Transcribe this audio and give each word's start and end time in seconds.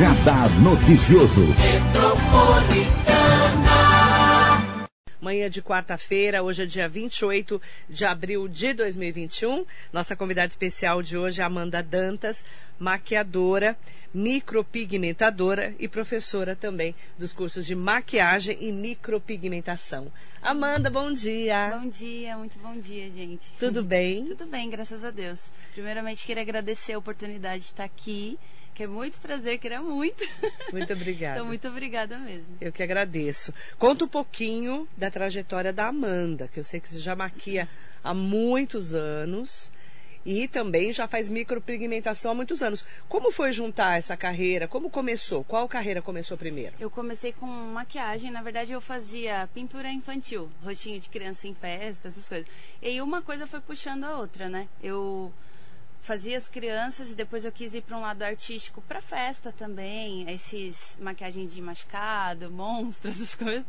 Radar 0.00 0.48
Noticioso. 0.62 1.42
Manhã 5.20 5.50
de 5.50 5.60
quarta-feira, 5.60 6.42
hoje 6.42 6.62
é 6.62 6.66
dia 6.66 6.88
28 6.88 7.60
de 7.86 8.06
abril 8.06 8.48
de 8.48 8.72
2021. 8.72 9.66
Nossa 9.92 10.16
convidada 10.16 10.48
especial 10.48 11.02
de 11.02 11.18
hoje 11.18 11.42
é 11.42 11.44
Amanda 11.44 11.82
Dantas, 11.82 12.42
maquiadora, 12.78 13.76
micropigmentadora 14.14 15.74
e 15.78 15.86
professora 15.86 16.56
também 16.56 16.94
dos 17.18 17.34
cursos 17.34 17.66
de 17.66 17.74
maquiagem 17.74 18.56
e 18.58 18.72
micropigmentação. 18.72 20.10
Amanda, 20.40 20.88
bom 20.88 21.12
dia. 21.12 21.78
Bom 21.78 21.90
dia, 21.90 22.38
muito 22.38 22.58
bom 22.58 22.80
dia, 22.80 23.10
gente. 23.10 23.52
Tudo 23.58 23.84
bem? 23.84 24.24
Tudo 24.34 24.46
bem, 24.46 24.70
graças 24.70 25.04
a 25.04 25.10
Deus. 25.10 25.50
Primeiramente, 25.74 26.24
queria 26.24 26.42
agradecer 26.42 26.94
a 26.94 26.98
oportunidade 26.98 27.64
de 27.64 27.66
estar 27.66 27.84
aqui 27.84 28.38
é 28.82 28.86
muito 28.86 29.18
prazer, 29.20 29.58
queria 29.58 29.80
muito. 29.80 30.22
Muito 30.72 30.92
obrigada. 30.92 31.38
então, 31.38 31.46
muito 31.46 31.68
obrigada 31.68 32.18
mesmo. 32.18 32.56
Eu 32.60 32.72
que 32.72 32.82
agradeço. 32.82 33.52
Conta 33.78 34.04
um 34.04 34.08
pouquinho 34.08 34.86
da 34.96 35.10
trajetória 35.10 35.72
da 35.72 35.86
Amanda, 35.88 36.48
que 36.48 36.60
eu 36.60 36.64
sei 36.64 36.78
que 36.80 36.88
você 36.88 36.98
já 37.00 37.16
maquia 37.16 37.68
há 38.04 38.14
muitos 38.14 38.94
anos 38.94 39.70
e 40.24 40.46
também 40.46 40.92
já 40.92 41.08
faz 41.08 41.28
micropigmentação 41.28 42.30
há 42.30 42.34
muitos 42.34 42.62
anos. 42.62 42.84
Como 43.08 43.30
foi 43.30 43.52
juntar 43.52 43.98
essa 43.98 44.16
carreira? 44.16 44.68
Como 44.68 44.90
começou? 44.90 45.42
Qual 45.44 45.66
carreira 45.68 46.02
começou 46.02 46.36
primeiro? 46.36 46.74
Eu 46.78 46.90
comecei 46.90 47.32
com 47.32 47.46
maquiagem, 47.46 48.30
na 48.30 48.42
verdade 48.42 48.72
eu 48.72 48.80
fazia 48.80 49.48
pintura 49.54 49.90
infantil, 49.90 50.48
rostinho 50.62 51.00
de 51.00 51.08
criança 51.08 51.48
em 51.48 51.54
festa, 51.54 52.08
essas 52.08 52.28
coisas. 52.28 52.46
E 52.82 52.88
aí 52.88 53.02
uma 53.02 53.22
coisa 53.22 53.46
foi 53.46 53.60
puxando 53.60 54.04
a 54.04 54.16
outra, 54.18 54.48
né? 54.48 54.68
Eu 54.82 55.32
fazia 56.00 56.36
as 56.36 56.48
crianças 56.48 57.10
e 57.10 57.14
depois 57.14 57.44
eu 57.44 57.52
quis 57.52 57.74
ir 57.74 57.82
para 57.82 57.96
um 57.96 58.00
lado 58.00 58.22
artístico 58.22 58.80
para 58.82 59.00
festa 59.00 59.52
também, 59.52 60.30
esses 60.30 60.96
maquiagens 61.00 61.52
de 61.52 61.60
machucado, 61.60 62.50
monstros, 62.50 63.16
essas 63.20 63.34
coisas. 63.34 63.64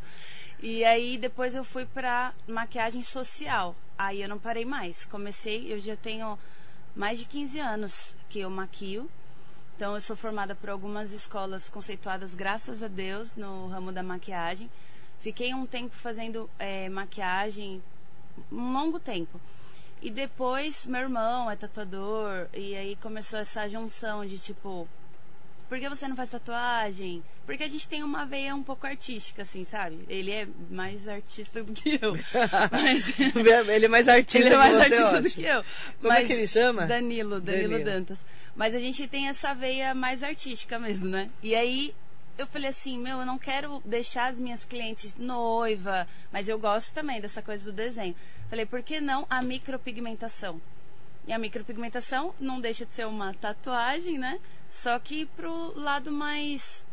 E 0.60 0.84
aí 0.84 1.18
depois 1.18 1.54
eu 1.54 1.64
fui 1.64 1.84
para 1.84 2.32
maquiagem 2.46 3.02
social. 3.02 3.74
Aí 3.98 4.22
eu 4.22 4.28
não 4.28 4.38
parei 4.38 4.64
mais. 4.64 5.04
Comecei, 5.04 5.72
eu 5.72 5.80
já 5.80 5.96
tenho 5.96 6.38
mais 6.94 7.18
de 7.18 7.24
15 7.24 7.58
anos 7.58 8.14
que 8.28 8.40
eu 8.40 8.50
maquio. 8.50 9.10
Então 9.74 9.94
eu 9.94 10.00
sou 10.00 10.14
formada 10.14 10.54
por 10.54 10.70
algumas 10.70 11.10
escolas 11.12 11.68
conceituadas, 11.68 12.34
graças 12.34 12.82
a 12.82 12.88
Deus, 12.88 13.34
no 13.34 13.66
ramo 13.68 13.90
da 13.90 14.02
maquiagem. 14.02 14.70
Fiquei 15.20 15.52
um 15.54 15.66
tempo 15.66 15.94
fazendo 15.94 16.48
é, 16.58 16.88
maquiagem, 16.88 17.82
um 18.50 18.72
longo 18.72 19.00
tempo. 19.00 19.40
E 20.02 20.10
depois 20.10 20.84
meu 20.84 21.02
irmão 21.02 21.48
é 21.48 21.54
tatuador 21.54 22.48
e 22.52 22.74
aí 22.74 22.96
começou 22.96 23.38
essa 23.38 23.68
junção 23.68 24.26
de 24.26 24.36
tipo, 24.36 24.88
por 25.68 25.78
que 25.78 25.88
você 25.88 26.08
não 26.08 26.16
faz 26.16 26.28
tatuagem? 26.28 27.22
Porque 27.46 27.62
a 27.62 27.68
gente 27.68 27.88
tem 27.88 28.02
uma 28.02 28.26
veia 28.26 28.54
um 28.54 28.64
pouco 28.64 28.86
artística, 28.86 29.42
assim, 29.42 29.64
sabe? 29.64 30.00
Ele 30.08 30.30
é 30.30 30.46
mais 30.68 31.06
artista 31.06 31.62
do 31.62 31.72
que 31.72 32.00
eu. 32.02 32.14
Mas... 32.70 33.18
ele 33.68 33.86
é 33.86 33.88
mais 33.88 34.08
artista, 34.08 34.38
ele 34.38 34.54
é 34.54 34.58
mais 34.58 34.76
você, 34.76 34.82
artista 34.82 35.22
do 35.22 35.30
que 35.30 35.42
eu. 35.44 35.64
Como 36.00 36.12
Mas 36.12 36.24
é 36.24 36.26
que 36.26 36.32
ele 36.32 36.46
chama? 36.46 36.86
Danilo, 36.86 37.40
Danilo, 37.40 37.68
Danilo. 37.70 37.84
Dantas. 37.84 38.24
Mas 38.56 38.74
a 38.74 38.78
gente 38.78 39.06
tem 39.06 39.28
essa 39.28 39.54
veia 39.54 39.94
mais 39.94 40.22
artística 40.22 40.78
mesmo, 40.78 41.08
né? 41.08 41.30
E 41.42 41.54
aí 41.54 41.94
eu 42.38 42.46
falei 42.46 42.70
assim, 42.70 42.98
meu, 42.98 43.18
eu 43.18 43.26
não 43.26 43.38
quero 43.38 43.82
deixar 43.84 44.26
as 44.28 44.38
minhas 44.38 44.64
clientes 44.64 45.16
noiva, 45.16 46.06
mas 46.30 46.48
eu 46.48 46.58
gosto 46.58 46.92
também 46.92 47.20
dessa 47.20 47.42
coisa 47.42 47.64
do 47.64 47.72
desenho. 47.72 48.14
Falei, 48.48 48.66
por 48.66 48.82
que 48.82 49.00
não 49.00 49.26
a 49.28 49.42
micropigmentação? 49.42 50.60
E 51.26 51.32
a 51.32 51.38
micropigmentação 51.38 52.34
não 52.40 52.60
deixa 52.60 52.84
de 52.84 52.94
ser 52.94 53.06
uma 53.06 53.32
tatuagem, 53.34 54.18
né? 54.18 54.40
Só 54.68 54.98
que 54.98 55.26
pro 55.26 55.72
lado 55.78 56.10
mais 56.10 56.84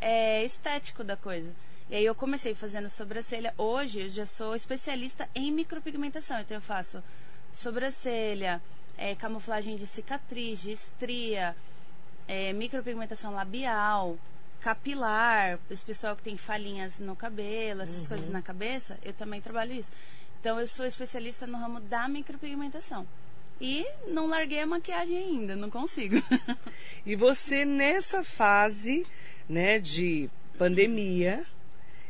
é, 0.00 0.44
estético 0.44 1.02
da 1.02 1.16
coisa. 1.16 1.50
E 1.88 1.96
aí 1.96 2.04
eu 2.04 2.14
comecei 2.14 2.54
fazendo 2.54 2.88
sobrancelha. 2.88 3.54
Hoje 3.56 4.00
eu 4.00 4.08
já 4.10 4.26
sou 4.26 4.54
especialista 4.54 5.28
em 5.34 5.50
micropigmentação. 5.52 6.40
Então 6.40 6.56
eu 6.56 6.60
faço 6.60 7.02
sobrancelha, 7.52 8.60
é, 8.98 9.14
camuflagem 9.14 9.76
de 9.76 9.86
cicatriz, 9.86 10.60
de 10.60 10.72
estria, 10.72 11.56
é, 12.28 12.52
micropigmentação 12.52 13.34
labial, 13.34 14.18
capilar, 14.62 15.58
esse 15.70 15.84
pessoal 15.84 16.16
que 16.16 16.22
tem 16.22 16.36
falhinhas 16.36 16.98
no 16.98 17.16
cabelo, 17.16 17.82
essas 17.82 18.06
coisas 18.06 18.28
na 18.28 18.40
cabeça, 18.40 18.96
eu 19.04 19.12
também 19.12 19.40
trabalho 19.40 19.72
isso. 19.72 19.90
Então 20.40 20.58
eu 20.58 20.66
sou 20.66 20.86
especialista 20.86 21.46
no 21.46 21.58
ramo 21.58 21.80
da 21.80 22.08
micropigmentação. 22.08 23.06
E 23.60 23.86
não 24.08 24.28
larguei 24.28 24.60
a 24.60 24.66
maquiagem 24.66 25.16
ainda, 25.16 25.54
não 25.54 25.70
consigo. 25.70 26.16
E 27.04 27.16
você 27.16 27.64
nessa 27.64 28.22
fase, 28.22 29.04
né, 29.48 29.80
de 29.80 30.30
pandemia, 30.56 31.44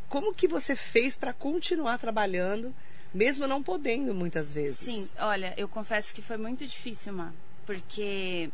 como 0.07 0.35
que 0.35 0.47
você 0.47 0.77
fez 0.77 1.17
para 1.17 1.33
continuar 1.33 1.97
trabalhando, 1.97 2.75
mesmo 3.15 3.47
não 3.47 3.63
podendo 3.63 4.15
muitas 4.15 4.53
vezes? 4.53 4.81
Sim, 4.81 5.09
olha, 5.19 5.55
eu 5.57 5.67
confesso 5.67 6.15
que 6.15 6.21
foi 6.21 6.37
muito 6.37 6.67
difícil, 6.67 7.15
Má, 7.15 7.33
porque 7.65 8.51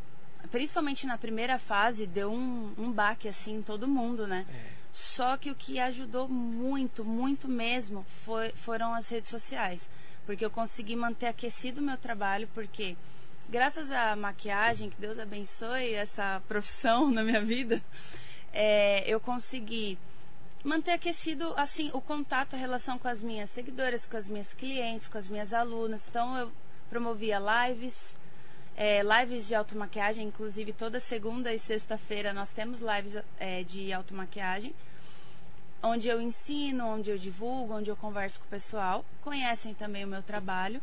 principalmente 0.50 1.06
na 1.06 1.18
primeira 1.18 1.58
fase 1.58 2.06
deu 2.06 2.32
um, 2.32 2.72
um 2.78 2.90
baque 2.90 3.28
assim 3.28 3.56
em 3.56 3.62
todo 3.62 3.88
mundo, 3.88 4.26
né? 4.26 4.46
Só 4.92 5.36
que 5.36 5.50
o 5.50 5.54
que 5.54 5.78
ajudou 5.78 6.28
muito, 6.28 7.04
muito 7.04 7.48
mesmo, 7.48 8.04
foi, 8.24 8.50
foram 8.50 8.94
as 8.94 9.08
redes 9.08 9.30
sociais. 9.30 9.88
Porque 10.26 10.44
eu 10.44 10.50
consegui 10.50 10.96
manter 10.96 11.26
aquecido 11.26 11.80
o 11.80 11.84
meu 11.84 11.96
trabalho, 11.96 12.48
porque 12.52 12.96
graças 13.48 13.90
à 13.90 14.14
maquiagem, 14.16 14.90
que 14.90 15.00
Deus 15.00 15.18
abençoe 15.18 15.94
essa 15.94 16.42
profissão 16.48 17.10
na 17.10 17.22
minha 17.22 17.40
vida, 17.40 17.82
é, 18.52 19.04
eu 19.06 19.20
consegui 19.20 19.98
manter 20.64 20.92
aquecido 20.92 21.54
assim 21.56 21.90
o 21.94 22.00
contato, 22.00 22.54
a 22.54 22.58
relação 22.58 22.98
com 22.98 23.08
as 23.08 23.22
minhas 23.22 23.50
seguidoras, 23.50 24.04
com 24.04 24.16
as 24.16 24.28
minhas 24.28 24.52
clientes, 24.52 25.08
com 25.08 25.16
as 25.18 25.28
minhas 25.28 25.52
alunas. 25.52 26.04
Então 26.08 26.36
eu 26.36 26.50
promovia 26.90 27.38
lives, 27.38 28.14
é, 28.80 29.02
lives 29.02 29.48
de 29.48 29.56
automaquiagem, 29.56 30.24
inclusive 30.28 30.72
toda 30.72 31.00
segunda 31.00 31.52
e 31.52 31.58
sexta-feira 31.58 32.32
nós 32.32 32.50
temos 32.50 32.80
lives 32.80 33.20
é, 33.40 33.64
de 33.64 33.92
automaquiagem, 33.92 34.72
onde 35.82 36.06
eu 36.06 36.20
ensino, 36.20 36.86
onde 36.86 37.10
eu 37.10 37.18
divulgo, 37.18 37.74
onde 37.74 37.90
eu 37.90 37.96
converso 37.96 38.38
com 38.38 38.46
o 38.46 38.48
pessoal. 38.48 39.04
Conhecem 39.20 39.74
também 39.74 40.04
o 40.04 40.08
meu 40.08 40.22
trabalho, 40.22 40.80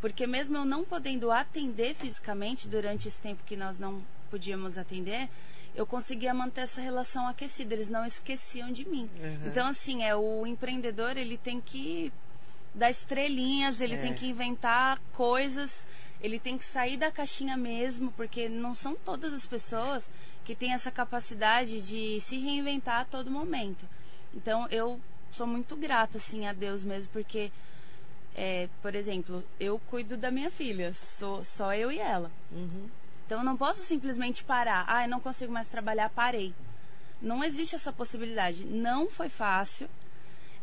porque 0.00 0.26
mesmo 0.26 0.56
eu 0.56 0.64
não 0.64 0.84
podendo 0.84 1.30
atender 1.30 1.94
fisicamente 1.94 2.66
durante 2.66 3.06
esse 3.06 3.20
tempo 3.20 3.44
que 3.46 3.56
nós 3.56 3.78
não 3.78 4.02
podíamos 4.28 4.76
atender, 4.76 5.28
eu 5.76 5.86
conseguia 5.86 6.34
manter 6.34 6.62
essa 6.62 6.80
relação 6.80 7.28
aquecida, 7.28 7.72
eles 7.72 7.88
não 7.88 8.04
esqueciam 8.04 8.72
de 8.72 8.84
mim. 8.84 9.08
Uhum. 9.20 9.46
Então, 9.46 9.68
assim, 9.68 10.02
é 10.02 10.14
o 10.16 10.44
empreendedor, 10.44 11.16
ele 11.16 11.38
tem 11.38 11.60
que 11.60 12.12
dar 12.74 12.90
estrelinhas, 12.90 13.80
ele 13.80 13.94
É. 13.94 13.98
tem 13.98 14.12
que 14.12 14.26
inventar 14.26 14.98
coisas, 15.12 15.86
ele 16.20 16.38
tem 16.38 16.58
que 16.58 16.64
sair 16.64 16.96
da 16.96 17.10
caixinha 17.10 17.56
mesmo, 17.56 18.12
porque 18.12 18.48
não 18.48 18.74
são 18.74 18.94
todas 18.94 19.32
as 19.32 19.46
pessoas 19.46 20.08
que 20.44 20.54
têm 20.54 20.72
essa 20.72 20.90
capacidade 20.90 21.80
de 21.80 22.20
se 22.20 22.38
reinventar 22.38 23.00
a 23.00 23.04
todo 23.04 23.30
momento. 23.30 23.86
Então, 24.34 24.66
eu 24.70 25.00
sou 25.30 25.46
muito 25.46 25.76
grata, 25.76 26.18
assim, 26.18 26.46
a 26.46 26.52
Deus 26.52 26.82
mesmo, 26.82 27.12
porque, 27.12 27.52
é, 28.34 28.68
por 28.82 28.94
exemplo, 28.94 29.44
eu 29.60 29.78
cuido 29.90 30.16
da 30.16 30.30
minha 30.30 30.50
filha, 30.50 30.92
sou 30.92 31.44
só 31.44 31.74
eu 31.74 31.92
e 31.92 31.98
ela. 31.98 32.30
Uhum. 32.50 32.88
Então 33.28 33.40
eu 33.40 33.44
não 33.44 33.58
posso 33.58 33.82
simplesmente 33.82 34.42
parar. 34.42 34.86
Ah, 34.88 35.04
eu 35.04 35.08
não 35.10 35.20
consigo 35.20 35.52
mais 35.52 35.68
trabalhar, 35.68 36.08
parei. 36.08 36.54
Não 37.20 37.44
existe 37.44 37.74
essa 37.74 37.92
possibilidade. 37.92 38.64
Não 38.64 39.10
foi 39.10 39.28
fácil. 39.28 39.86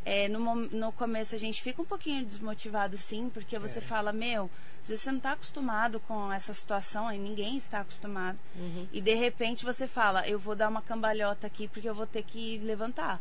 É, 0.05 0.27
no, 0.29 0.55
no 0.55 0.91
começo 0.91 1.33
a 1.33 1.37
gente 1.37 1.61
fica 1.63 1.81
um 1.81 1.85
pouquinho 1.85 2.23
desmotivado, 2.23 2.95
sim, 2.95 3.27
porque 3.33 3.57
você 3.57 3.81
fala, 3.81 4.13
meu, 4.13 4.51
você 4.83 5.09
não 5.09 5.17
está 5.17 5.31
acostumado 5.31 5.99
com 6.01 6.31
essa 6.31 6.53
situação, 6.53 7.11
e 7.11 7.17
ninguém 7.17 7.57
está 7.57 7.79
acostumado. 7.79 8.37
E 8.93 9.01
de 9.01 9.15
repente 9.15 9.65
você 9.65 9.87
fala, 9.87 10.27
eu 10.27 10.37
vou 10.37 10.55
dar 10.55 10.69
uma 10.69 10.81
cambalhota 10.81 11.47
aqui 11.47 11.67
porque 11.67 11.89
eu 11.89 11.95
vou 11.95 12.05
ter 12.05 12.21
que 12.21 12.59
levantar. 12.59 13.19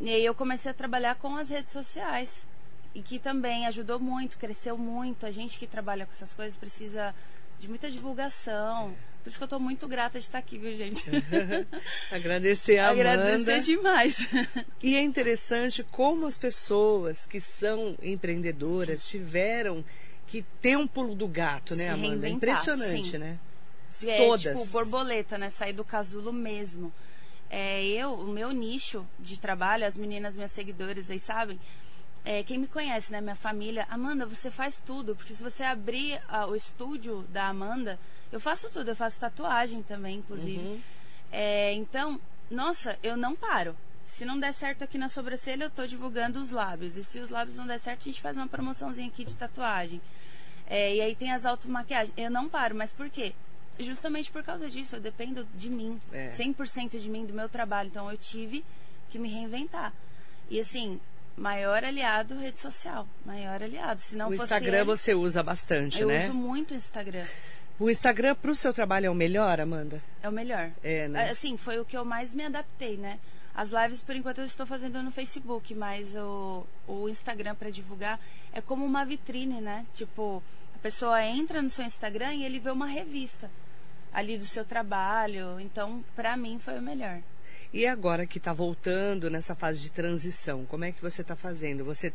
E 0.00 0.08
aí 0.08 0.24
eu 0.24 0.34
comecei 0.34 0.70
a 0.70 0.74
trabalhar 0.74 1.16
com 1.16 1.36
as 1.36 1.50
redes 1.50 1.72
sociais. 1.72 2.46
E 2.94 3.02
que 3.02 3.18
também 3.18 3.66
ajudou 3.66 3.98
muito, 3.98 4.38
cresceu 4.38 4.78
muito. 4.78 5.26
A 5.26 5.30
gente 5.32 5.58
que 5.58 5.66
trabalha 5.66 6.06
com 6.06 6.12
essas 6.12 6.32
coisas 6.32 6.54
precisa 6.54 7.12
de 7.58 7.68
muita 7.68 7.90
divulgação. 7.90 8.94
Por 9.24 9.30
isso 9.30 9.38
que 9.38 9.44
eu 9.44 9.48
tô 9.48 9.58
muito 9.58 9.88
grata 9.88 10.18
de 10.18 10.26
estar 10.26 10.36
aqui, 10.36 10.58
viu, 10.58 10.76
gente? 10.76 11.02
Agradecer 12.12 12.76
a 12.76 12.90
Amanda. 12.90 13.12
Agradecer 13.14 13.60
demais. 13.62 14.28
E 14.82 14.94
é 14.94 15.00
interessante 15.00 15.82
como 15.82 16.26
as 16.26 16.36
pessoas 16.36 17.24
que 17.24 17.40
são 17.40 17.96
empreendedoras 18.02 19.08
tiveram 19.08 19.82
que 20.26 20.42
ter 20.60 20.76
um 20.76 20.86
pulo 20.86 21.14
do 21.14 21.26
gato, 21.26 21.74
né, 21.74 21.86
Se 21.86 21.90
Amanda? 21.90 22.26
É 22.26 22.30
impressionante, 22.30 23.12
sim. 23.12 23.18
né? 23.18 23.38
É, 24.06 24.18
Todas. 24.18 24.42
tipo, 24.42 24.66
borboleta, 24.66 25.38
né? 25.38 25.48
Sair 25.48 25.72
do 25.72 25.84
casulo 25.84 26.30
mesmo. 26.30 26.92
É, 27.48 27.82
eu, 27.82 28.12
o 28.12 28.28
meu 28.28 28.52
nicho 28.52 29.06
de 29.18 29.40
trabalho, 29.40 29.86
as 29.86 29.96
meninas, 29.96 30.36
minhas 30.36 30.50
seguidoras 30.50 31.10
aí 31.10 31.18
sabem, 31.18 31.58
é, 32.24 32.42
quem 32.42 32.56
me 32.56 32.66
conhece, 32.66 33.12
né? 33.12 33.20
Minha 33.20 33.36
família, 33.36 33.86
Amanda, 33.90 34.24
você 34.24 34.50
faz 34.50 34.80
tudo. 34.80 35.14
Porque 35.14 35.34
se 35.34 35.42
você 35.42 35.62
abrir 35.62 36.20
ah, 36.28 36.46
o 36.46 36.56
estúdio 36.56 37.22
da 37.28 37.48
Amanda, 37.48 37.98
eu 38.32 38.40
faço 38.40 38.70
tudo. 38.70 38.88
Eu 38.88 38.96
faço 38.96 39.20
tatuagem 39.20 39.82
também, 39.82 40.16
inclusive. 40.16 40.58
Uhum. 40.58 40.80
É, 41.30 41.72
então, 41.74 42.18
nossa, 42.50 42.98
eu 43.02 43.16
não 43.16 43.36
paro. 43.36 43.76
Se 44.06 44.24
não 44.24 44.38
der 44.38 44.54
certo 44.54 44.84
aqui 44.84 44.96
na 44.96 45.08
sobrancelha, 45.08 45.64
eu 45.64 45.70
tô 45.70 45.86
divulgando 45.86 46.40
os 46.40 46.50
lábios. 46.50 46.96
E 46.96 47.04
se 47.04 47.18
os 47.18 47.28
lábios 47.28 47.56
não 47.56 47.66
der 47.66 47.78
certo, 47.78 48.02
a 48.02 48.04
gente 48.04 48.20
faz 48.22 48.36
uma 48.36 48.48
promoçãozinha 48.48 49.08
aqui 49.08 49.24
de 49.24 49.36
tatuagem. 49.36 50.00
É, 50.66 50.94
e 50.94 51.00
aí 51.02 51.14
tem 51.14 51.30
as 51.30 51.44
automaquiagens. 51.44 52.16
Eu 52.16 52.30
não 52.30 52.48
paro, 52.48 52.74
mas 52.74 52.90
por 52.90 53.10
quê? 53.10 53.34
Justamente 53.78 54.30
por 54.30 54.42
causa 54.42 54.70
disso, 54.70 54.96
eu 54.96 55.00
dependo 55.00 55.46
de 55.54 55.68
mim. 55.68 56.00
É. 56.10 56.28
100% 56.28 56.98
de 56.98 57.10
mim, 57.10 57.26
do 57.26 57.34
meu 57.34 57.50
trabalho. 57.50 57.88
Então 57.88 58.10
eu 58.10 58.16
tive 58.16 58.64
que 59.10 59.18
me 59.18 59.28
reinventar. 59.28 59.92
E 60.48 60.58
assim, 60.60 61.00
maior 61.36 61.84
aliado 61.84 62.38
rede 62.38 62.60
social. 62.60 63.06
Maior 63.24 63.62
aliado. 63.62 64.00
Se 64.00 64.16
não 64.16 64.28
o 64.28 64.32
fosse 64.32 64.44
Instagram 64.44 64.78
ele, 64.78 64.84
você 64.84 65.14
usa 65.14 65.42
bastante, 65.42 66.00
eu 66.00 66.08
né? 66.08 66.24
uso 66.24 66.34
muito 66.34 66.72
o 66.72 66.74
Instagram. 66.74 67.26
O 67.78 67.90
Instagram 67.90 68.36
para 68.36 68.50
o 68.50 68.54
seu 68.54 68.72
trabalho 68.72 69.06
é 69.06 69.10
o 69.10 69.14
melhor, 69.14 69.60
Amanda? 69.60 70.00
É 70.22 70.28
o 70.28 70.32
melhor. 70.32 70.70
É, 70.82 71.08
né? 71.08 71.30
Assim, 71.30 71.56
foi 71.56 71.78
o 71.80 71.84
que 71.84 71.96
eu 71.96 72.04
mais 72.04 72.32
me 72.34 72.44
adaptei, 72.44 72.96
né? 72.96 73.18
As 73.52 73.70
lives, 73.70 74.00
por 74.00 74.14
enquanto, 74.16 74.38
eu 74.38 74.44
estou 74.44 74.66
fazendo 74.66 75.02
no 75.02 75.10
Facebook, 75.10 75.74
mas 75.74 76.14
o, 76.16 76.66
o 76.86 77.08
Instagram 77.08 77.54
para 77.54 77.70
divulgar 77.70 78.20
é 78.52 78.60
como 78.60 78.84
uma 78.84 79.04
vitrine, 79.04 79.60
né? 79.60 79.86
Tipo, 79.94 80.42
a 80.74 80.78
pessoa 80.78 81.22
entra 81.24 81.60
no 81.62 81.70
seu 81.70 81.84
Instagram 81.84 82.34
e 82.34 82.44
ele 82.44 82.58
vê 82.58 82.70
uma 82.70 82.86
revista 82.86 83.50
ali 84.12 84.38
do 84.38 84.44
seu 84.44 84.64
trabalho. 84.64 85.58
Então, 85.60 86.04
para 86.14 86.36
mim, 86.36 86.58
foi 86.58 86.78
o 86.78 86.82
melhor. 86.82 87.20
E 87.74 87.88
agora 87.88 88.24
que 88.24 88.38
está 88.38 88.52
voltando 88.52 89.28
nessa 89.28 89.54
fase 89.56 89.80
de 89.80 89.90
transição, 89.90 90.64
como 90.66 90.84
é 90.84 90.92
que 90.92 91.02
você 91.02 91.22
está 91.22 91.34
fazendo? 91.34 91.84
Você 91.84 92.12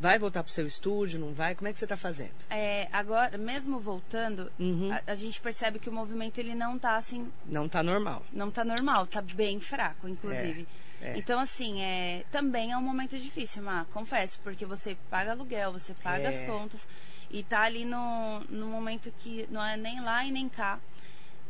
vai 0.00 0.18
voltar 0.18 0.42
para 0.42 0.50
o 0.50 0.52
seu 0.52 0.66
estúdio, 0.66 1.20
não 1.20 1.32
vai? 1.32 1.54
Como 1.54 1.68
é 1.68 1.72
que 1.72 1.78
você 1.78 1.84
está 1.84 1.96
fazendo? 1.96 2.34
É, 2.50 2.88
agora, 2.92 3.38
mesmo 3.38 3.78
voltando, 3.78 4.50
Uhum. 4.58 4.90
a, 4.92 5.00
a 5.12 5.14
gente 5.14 5.40
percebe 5.40 5.78
que 5.78 5.88
o 5.88 5.92
movimento 5.92 6.38
ele 6.38 6.52
não 6.52 6.76
tá 6.76 6.96
assim 6.96 7.30
Não 7.46 7.66
está 7.66 7.80
normal. 7.80 8.24
não 8.32 8.50
tá 8.50 8.64
normal, 8.64 9.06
tá 9.06 9.22
bem 9.22 9.60
fraco, 9.60 10.08
inclusive. 10.08 10.66
É, 11.00 11.10
é. 11.12 11.16
Então, 11.16 11.38
assim, 11.38 11.80
é, 11.80 12.24
também 12.32 12.72
é 12.72 12.76
um 12.76 12.82
momento 12.82 13.16
difícil, 13.16 13.62
Má, 13.62 13.86
confesso, 13.92 14.40
porque 14.42 14.66
você 14.66 14.96
paga 15.08 15.30
aluguel, 15.30 15.72
você 15.72 15.94
paga 15.94 16.24
É. 16.24 16.28
as 16.28 16.44
contas 16.44 16.88
e 17.30 17.44
tá 17.44 17.60
ali 17.62 17.84
no, 17.84 18.40
no 18.50 18.66
momento 18.66 19.12
que 19.20 19.46
não 19.48 19.64
é 19.64 19.76
nem 19.76 20.00
lá 20.00 20.24
e 20.24 20.32
nem 20.32 20.48
cá. 20.48 20.80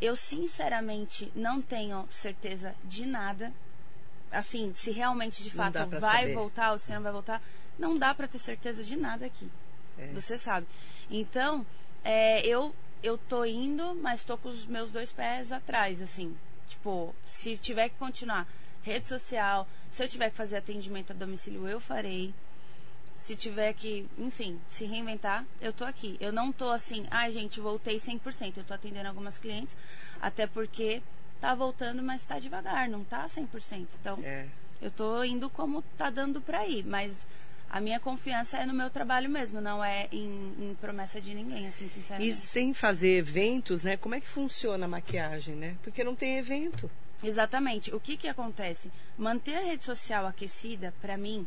Eu, 0.00 0.14
sinceramente, 0.14 1.30
não 1.34 1.60
tenho 1.60 2.06
certeza 2.10 2.74
de 2.84 3.04
nada. 3.04 3.52
Assim, 4.30 4.72
se 4.74 4.90
realmente, 4.90 5.42
de 5.42 5.50
fato, 5.50 5.86
vai 5.86 6.22
saber. 6.22 6.34
voltar 6.34 6.72
ou 6.72 6.78
se 6.78 6.92
não 6.92 7.02
vai 7.02 7.12
voltar, 7.12 7.42
não 7.78 7.96
dá 7.96 8.14
pra 8.14 8.28
ter 8.28 8.38
certeza 8.38 8.84
de 8.84 8.96
nada 8.96 9.26
aqui. 9.26 9.50
É. 9.96 10.06
Você 10.08 10.38
sabe. 10.38 10.66
Então, 11.10 11.66
é, 12.04 12.46
eu, 12.46 12.74
eu 13.02 13.18
tô 13.18 13.44
indo, 13.44 13.94
mas 13.96 14.24
tô 14.24 14.36
com 14.38 14.48
os 14.48 14.66
meus 14.66 14.90
dois 14.90 15.12
pés 15.12 15.50
atrás, 15.50 16.00
assim. 16.00 16.36
Tipo, 16.68 17.14
se 17.26 17.56
tiver 17.56 17.88
que 17.88 17.96
continuar 17.96 18.46
rede 18.82 19.08
social, 19.08 19.66
se 19.90 20.02
eu 20.02 20.08
tiver 20.08 20.30
que 20.30 20.36
fazer 20.36 20.58
atendimento 20.58 21.12
a 21.12 21.16
domicílio, 21.16 21.66
eu 21.66 21.80
farei. 21.80 22.34
Se 23.18 23.34
tiver 23.34 23.72
que, 23.74 24.06
enfim, 24.16 24.58
se 24.68 24.84
reinventar, 24.86 25.44
eu 25.60 25.72
tô 25.72 25.84
aqui. 25.84 26.16
Eu 26.20 26.32
não 26.32 26.52
tô 26.52 26.70
assim, 26.70 27.06
ai 27.10 27.32
gente, 27.32 27.60
voltei 27.60 27.96
100%. 27.96 28.58
Eu 28.58 28.64
tô 28.64 28.72
atendendo 28.74 29.08
algumas 29.08 29.36
clientes, 29.36 29.76
até 30.20 30.46
porque 30.46 31.02
tá 31.40 31.54
voltando, 31.54 32.02
mas 32.02 32.24
tá 32.24 32.38
devagar, 32.38 32.88
não 32.88 33.04
tá 33.04 33.26
100%. 33.28 33.86
Então, 34.00 34.18
É. 34.24 34.46
eu 34.80 34.90
tô 34.90 35.22
indo 35.24 35.50
como 35.50 35.82
tá 35.96 36.10
dando 36.10 36.40
pra 36.40 36.66
ir, 36.66 36.84
mas 36.86 37.26
a 37.68 37.80
minha 37.80 38.00
confiança 38.00 38.56
é 38.56 38.64
no 38.64 38.72
meu 38.72 38.88
trabalho 38.88 39.28
mesmo, 39.28 39.60
não 39.60 39.84
é 39.84 40.08
em, 40.12 40.54
em 40.60 40.76
promessa 40.80 41.20
de 41.20 41.34
ninguém, 41.34 41.66
assim, 41.68 41.84
E 41.86 41.88
sinceramente. 41.90 42.34
sem 42.36 42.72
fazer 42.72 43.18
eventos, 43.18 43.82
né? 43.84 43.96
Como 43.96 44.14
é 44.14 44.20
que 44.20 44.28
funciona 44.28 44.86
a 44.86 44.88
maquiagem, 44.88 45.54
né? 45.56 45.76
Porque 45.82 46.02
não 46.04 46.14
tem 46.14 46.38
evento. 46.38 46.90
Exatamente. 47.22 47.92
O 47.94 47.98
que 48.00 48.16
que 48.16 48.28
acontece? 48.28 48.90
Manter 49.18 49.56
a 49.56 49.60
rede 49.64 49.84
social 49.84 50.24
aquecida, 50.24 50.94
pra 51.02 51.16
mim, 51.18 51.44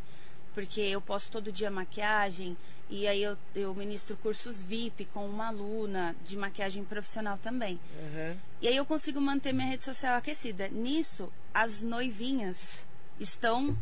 porque 0.53 0.81
eu 0.81 1.01
posto 1.01 1.31
todo 1.31 1.51
dia 1.51 1.69
maquiagem 1.71 2.57
e 2.91 3.07
aí 3.07 3.23
eu, 3.23 3.37
eu 3.55 3.73
ministro 3.73 4.17
cursos 4.17 4.61
VIP 4.61 5.05
com 5.05 5.25
uma 5.25 5.47
aluna 5.47 6.13
de 6.25 6.35
maquiagem 6.35 6.83
profissional 6.83 7.39
também. 7.41 7.79
Uhum. 7.97 8.37
E 8.61 8.67
aí 8.67 8.75
eu 8.75 8.85
consigo 8.85 9.21
manter 9.21 9.53
minha 9.53 9.67
rede 9.67 9.85
social 9.85 10.17
aquecida. 10.17 10.67
Nisso, 10.67 11.31
as 11.53 11.81
noivinhas 11.81 12.85
estão. 13.17 13.77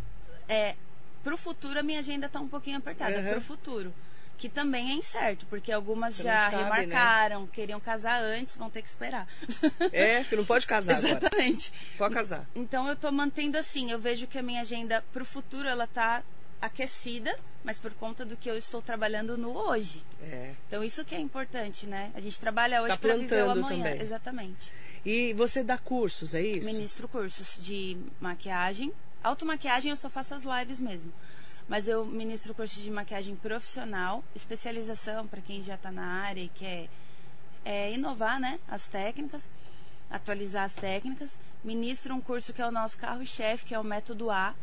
É, 0.47 0.75
pro 1.23 1.35
futuro, 1.37 1.79
a 1.79 1.83
minha 1.83 1.99
agenda 1.99 2.27
está 2.27 2.39
um 2.39 2.47
pouquinho 2.47 2.77
apertada. 2.77 3.17
Uhum. 3.17 3.31
Pro 3.31 3.41
futuro. 3.41 3.91
Que 4.37 4.47
também 4.47 4.91
é 4.91 4.93
incerto, 4.93 5.45
porque 5.47 5.71
algumas 5.71 6.15
Você 6.15 6.23
já 6.23 6.51
sabe, 6.51 6.55
né? 6.55 6.63
remarcaram, 6.63 7.47
queriam 7.47 7.79
casar 7.79 8.21
antes, 8.21 8.55
vão 8.55 8.69
ter 8.69 8.83
que 8.83 8.87
esperar. 8.87 9.27
É, 9.91 10.23
que 10.23 10.35
não 10.35 10.45
pode 10.45 10.67
casar 10.67 10.97
agora. 10.97 11.17
Exatamente. 11.17 11.73
Pode 11.97 12.13
casar. 12.13 12.45
Então 12.55 12.87
eu 12.87 12.95
tô 12.95 13.11
mantendo 13.11 13.57
assim, 13.57 13.91
eu 13.91 13.99
vejo 13.99 14.27
que 14.27 14.37
a 14.37 14.43
minha 14.43 14.61
agenda 14.61 15.03
pro 15.11 15.25
futuro 15.25 15.67
ela 15.67 15.87
tá 15.87 16.23
aquecida, 16.61 17.37
mas 17.63 17.77
por 17.77 17.93
conta 17.93 18.25
do 18.25 18.35
que 18.35 18.49
eu 18.49 18.57
estou 18.57 18.81
trabalhando 18.81 19.37
no 19.37 19.55
hoje. 19.55 20.03
É. 20.21 20.53
Então 20.67 20.83
isso 20.83 21.05
que 21.05 21.15
é 21.15 21.19
importante, 21.19 21.85
né? 21.85 22.11
A 22.13 22.19
gente 22.19 22.39
trabalha 22.39 22.81
hoje 22.81 22.93
Tá 22.93 22.97
para 22.97 23.15
viver 23.15 23.43
o 23.43 23.51
amanhã. 23.51 23.83
também. 23.83 24.01
Exatamente. 24.01 24.71
E 25.05 25.33
você 25.33 25.63
dá 25.63 25.77
cursos, 25.77 26.35
é 26.35 26.41
isso? 26.41 26.65
Ministro 26.65 27.07
cursos 27.07 27.63
de 27.63 27.97
maquiagem. 28.19 28.91
Automaquiagem 29.23 29.89
eu 29.89 29.95
só 29.95 30.09
faço 30.09 30.35
as 30.35 30.43
lives 30.43 30.81
mesmo. 30.81 31.11
Mas 31.67 31.87
eu 31.87 32.03
ministro 32.05 32.53
cursos 32.55 32.81
de 32.81 32.89
maquiagem 32.89 33.35
profissional, 33.35 34.23
especialização 34.35 35.27
para 35.27 35.39
quem 35.39 35.63
já 35.63 35.75
está 35.75 35.91
na 35.91 36.23
área 36.23 36.41
e 36.41 36.49
quer 36.49 36.89
é, 37.63 37.91
inovar 37.91 38.39
né, 38.39 38.59
as 38.67 38.87
técnicas, 38.87 39.49
atualizar 40.09 40.63
as 40.63 40.73
técnicas. 40.73 41.37
Ministro 41.63 42.15
um 42.15 42.21
curso 42.21 42.53
que 42.53 42.61
é 42.61 42.65
o 42.65 42.71
nosso 42.71 42.97
carro-chefe, 42.97 43.65
que 43.65 43.75
é 43.75 43.79
o 43.79 43.83
método 43.83 44.31
A, 44.31 44.55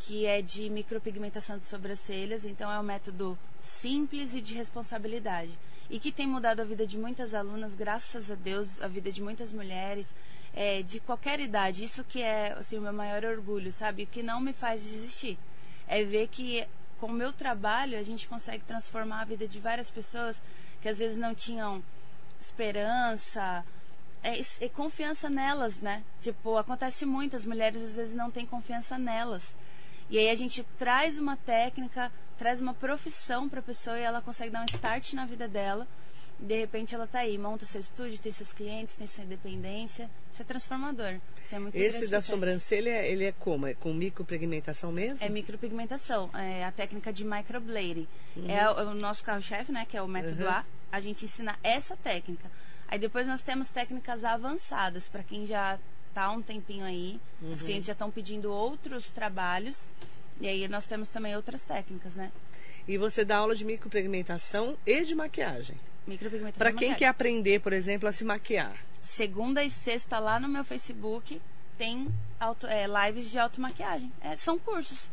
que 0.00 0.26
é 0.26 0.40
de 0.40 0.68
micropigmentação 0.70 1.58
de 1.58 1.66
sobrancelhas. 1.66 2.44
Então 2.44 2.70
é 2.70 2.78
um 2.78 2.82
método 2.82 3.38
simples 3.62 4.34
e 4.34 4.40
de 4.40 4.54
responsabilidade. 4.54 5.50
E 5.88 5.98
que 5.98 6.12
tem 6.12 6.26
mudado 6.26 6.60
a 6.60 6.64
vida 6.64 6.86
de 6.86 6.96
muitas 6.96 7.34
alunas, 7.34 7.74
graças 7.74 8.30
a 8.30 8.34
Deus, 8.34 8.80
a 8.80 8.88
vida 8.88 9.10
de 9.10 9.22
muitas 9.22 9.52
mulheres, 9.52 10.14
é, 10.54 10.82
de 10.82 11.00
qualquer 11.00 11.40
idade. 11.40 11.84
Isso 11.84 12.04
que 12.04 12.22
é 12.22 12.52
assim, 12.52 12.78
o 12.78 12.82
meu 12.82 12.92
maior 12.92 13.24
orgulho, 13.24 13.72
sabe? 13.72 14.04
O 14.04 14.06
que 14.06 14.22
não 14.22 14.40
me 14.40 14.52
faz 14.52 14.82
desistir. 14.82 15.38
É 15.86 16.02
ver 16.04 16.28
que 16.28 16.66
com 16.98 17.08
o 17.08 17.12
meu 17.12 17.32
trabalho 17.32 17.98
a 17.98 18.02
gente 18.02 18.28
consegue 18.28 18.64
transformar 18.64 19.22
a 19.22 19.24
vida 19.24 19.48
de 19.48 19.58
várias 19.58 19.90
pessoas 19.90 20.40
que 20.80 20.88
às 20.88 20.98
vezes 20.98 21.16
não 21.16 21.34
tinham 21.34 21.82
esperança, 22.40 23.64
é, 24.22 24.40
é 24.60 24.68
confiança 24.68 25.28
nelas, 25.28 25.78
né? 25.78 26.02
Tipo, 26.20 26.56
acontece 26.56 27.04
muito, 27.04 27.36
as 27.36 27.44
mulheres 27.44 27.82
às 27.82 27.96
vezes 27.96 28.14
não 28.14 28.30
têm 28.30 28.46
confiança 28.46 28.96
nelas. 28.98 29.54
E 30.10 30.18
aí 30.18 30.28
a 30.28 30.34
gente 30.34 30.64
traz 30.76 31.16
uma 31.18 31.36
técnica, 31.36 32.10
traz 32.36 32.60
uma 32.60 32.74
profissão 32.74 33.48
para 33.48 33.60
a 33.60 33.62
pessoa 33.62 33.96
e 33.96 34.02
ela 34.02 34.20
consegue 34.20 34.50
dar 34.50 34.62
um 34.62 34.64
start 34.64 35.12
na 35.12 35.24
vida 35.24 35.46
dela. 35.46 35.86
De 36.36 36.58
repente 36.58 36.94
ela 36.94 37.06
tá 37.06 37.20
aí, 37.20 37.38
monta 37.38 37.64
seu 37.64 37.80
estúdio, 37.80 38.18
tem 38.18 38.32
seus 38.32 38.52
clientes, 38.52 38.96
tem 38.96 39.06
sua 39.06 39.22
independência. 39.22 40.10
Isso 40.32 40.42
é 40.42 40.44
transformador. 40.44 41.20
Isso 41.44 41.54
é 41.54 41.58
muito 41.58 41.74
Esse 41.76 42.08
da 42.08 42.20
sobrancelha, 42.20 43.06
ele 43.06 43.24
é 43.24 43.32
como? 43.32 43.66
É 43.66 43.74
com 43.74 43.92
micropigmentação 43.92 44.90
mesmo? 44.90 45.24
É 45.24 45.28
micropigmentação, 45.28 46.30
é 46.34 46.64
a 46.64 46.72
técnica 46.72 47.12
de 47.12 47.24
microblading. 47.24 48.08
É 48.48 48.68
o, 48.68 48.90
o 48.90 48.94
nosso 48.94 49.22
carro-chefe, 49.22 49.70
né, 49.70 49.86
que 49.88 49.96
é 49.96 50.02
o 50.02 50.08
método 50.08 50.42
Uhum. 50.42 50.48
A. 50.48 50.64
A 50.90 50.98
gente 50.98 51.24
ensina 51.24 51.56
essa 51.62 51.96
técnica. 51.96 52.50
Aí 52.88 52.98
depois 52.98 53.26
nós 53.26 53.42
temos 53.42 53.68
técnicas 53.68 54.24
avançadas 54.24 55.08
para 55.08 55.22
quem 55.22 55.46
já 55.46 55.78
tá 56.14 56.30
um 56.30 56.42
tempinho 56.42 56.84
aí. 56.84 57.20
Uhum. 57.40 57.52
Os 57.52 57.62
clientes 57.62 57.86
já 57.86 57.92
estão 57.92 58.10
pedindo 58.10 58.52
outros 58.52 59.10
trabalhos. 59.10 59.86
E 60.40 60.48
aí 60.48 60.66
nós 60.68 60.86
temos 60.86 61.08
também 61.10 61.36
outras 61.36 61.62
técnicas, 61.62 62.14
né? 62.14 62.32
E 62.88 62.96
você 62.96 63.24
dá 63.24 63.36
aula 63.36 63.54
de 63.54 63.64
micropigmentação 63.64 64.76
e 64.86 65.04
de 65.04 65.14
maquiagem. 65.14 65.76
Micropigmentação. 66.06 66.58
Para 66.58 66.72
quem 66.72 66.88
quer 66.88 66.90
maquiagem. 66.90 67.08
aprender, 67.08 67.60
por 67.60 67.72
exemplo, 67.72 68.08
a 68.08 68.12
se 68.12 68.24
maquiar. 68.24 68.76
Segunda 69.02 69.62
e 69.62 69.70
sexta 69.70 70.18
lá 70.18 70.40
no 70.40 70.48
meu 70.48 70.64
Facebook 70.64 71.40
tem 71.76 72.08
auto, 72.38 72.66
é, 72.66 72.86
lives 72.86 73.30
de 73.30 73.38
automaquiagem. 73.38 74.12
É, 74.20 74.36
são 74.36 74.58
cursos 74.58 75.10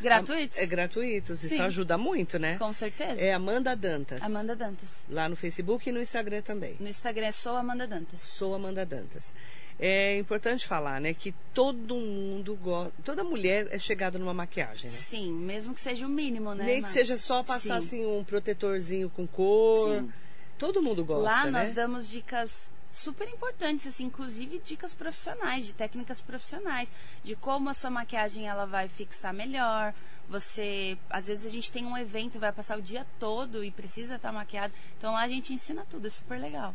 gratuitos. 0.00 0.58
É 0.58 0.66
gratuitos. 0.66 1.42
Isso 1.44 1.54
Sim. 1.54 1.60
ajuda 1.62 1.98
muito, 1.98 2.38
né? 2.38 2.58
Com 2.58 2.72
certeza. 2.72 3.20
É 3.20 3.32
Amanda 3.32 3.74
Dantas. 3.74 4.22
Amanda 4.22 4.54
Dantas. 4.54 5.02
Lá 5.08 5.28
no 5.28 5.36
Facebook 5.36 5.88
e 5.88 5.92
no 5.92 6.00
Instagram 6.00 6.42
também. 6.42 6.76
No 6.80 6.88
Instagram 6.88 7.26
é 7.26 7.32
sou 7.32 7.56
Amanda 7.56 7.86
Dantas. 7.86 8.20
Sou 8.20 8.54
Amanda 8.54 8.84
Dantas. 8.84 9.32
É 9.80 10.18
importante 10.18 10.66
falar, 10.66 11.00
né, 11.00 11.14
que 11.14 11.32
todo 11.54 11.94
mundo 11.94 12.56
gosta, 12.56 12.92
toda 13.04 13.22
mulher 13.22 13.68
é 13.70 13.78
chegada 13.78 14.18
numa 14.18 14.34
maquiagem, 14.34 14.90
né? 14.90 14.96
Sim, 14.96 15.32
mesmo 15.32 15.72
que 15.72 15.80
seja 15.80 16.04
o 16.04 16.08
mínimo, 16.08 16.52
né? 16.52 16.64
Nem 16.64 16.76
que 16.76 16.82
Mar? 16.82 16.90
seja 16.90 17.16
só 17.16 17.44
passar 17.44 17.80
Sim. 17.80 17.86
assim 17.86 18.06
um 18.06 18.24
protetorzinho 18.24 19.08
com 19.08 19.24
cor. 19.24 20.00
Sim. 20.00 20.12
Todo 20.58 20.82
mundo 20.82 21.04
gosta, 21.04 21.22
Lá 21.22 21.44
né? 21.44 21.52
nós 21.52 21.72
damos 21.72 22.10
dicas 22.10 22.68
super 22.98 23.28
importantes, 23.28 23.86
assim, 23.86 24.04
inclusive 24.04 24.60
dicas 24.64 24.92
profissionais, 24.92 25.64
de 25.64 25.74
técnicas 25.74 26.20
profissionais, 26.20 26.90
de 27.22 27.36
como 27.36 27.70
a 27.70 27.74
sua 27.74 27.90
maquiagem 27.90 28.48
ela 28.48 28.66
vai 28.66 28.88
fixar 28.88 29.32
melhor. 29.32 29.94
Você, 30.28 30.98
às 31.08 31.26
vezes 31.28 31.46
a 31.46 31.50
gente 31.50 31.70
tem 31.72 31.86
um 31.86 31.96
evento, 31.96 32.38
vai 32.38 32.52
passar 32.52 32.76
o 32.76 32.82
dia 32.82 33.06
todo 33.18 33.64
e 33.64 33.70
precisa 33.70 34.16
estar 34.16 34.32
maquiado. 34.32 34.74
Então 34.96 35.12
lá 35.12 35.22
a 35.22 35.28
gente 35.28 35.54
ensina 35.54 35.86
tudo, 35.88 36.06
é 36.06 36.10
super 36.10 36.38
legal. 36.38 36.74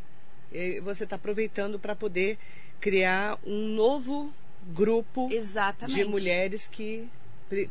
E 0.51 0.79
você 0.79 1.03
está 1.03 1.15
aproveitando 1.15 1.77
para 1.77 1.95
poder 1.95 2.37
criar 2.79 3.37
um 3.45 3.67
novo 3.67 4.33
grupo 4.67 5.29
Exatamente. 5.31 5.95
de 5.95 6.05
mulheres 6.05 6.67
que 6.71 7.09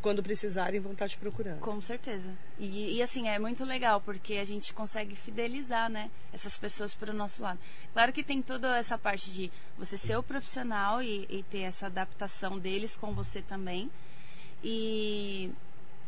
quando 0.00 0.22
precisarem 0.22 0.80
vão 0.80 0.92
estar 0.92 1.08
te 1.08 1.18
procurando. 1.18 1.60
Com 1.60 1.80
certeza. 1.80 2.32
E, 2.58 2.96
e, 2.96 3.02
assim, 3.02 3.28
é 3.28 3.38
muito 3.38 3.64
legal, 3.64 4.00
porque 4.00 4.34
a 4.34 4.44
gente 4.44 4.72
consegue 4.72 5.14
fidelizar, 5.14 5.90
né, 5.90 6.10
essas 6.32 6.56
pessoas 6.56 6.94
para 6.94 7.10
o 7.10 7.14
nosso 7.14 7.42
lado. 7.42 7.58
Claro 7.92 8.12
que 8.12 8.22
tem 8.22 8.40
toda 8.42 8.76
essa 8.76 8.96
parte 8.96 9.30
de 9.30 9.50
você 9.76 9.96
ser 9.96 10.16
o 10.16 10.22
profissional 10.22 11.02
e, 11.02 11.26
e 11.28 11.42
ter 11.44 11.60
essa 11.60 11.86
adaptação 11.86 12.58
deles 12.58 12.96
com 12.96 13.12
você 13.12 13.42
também. 13.42 13.90
E 14.62 15.50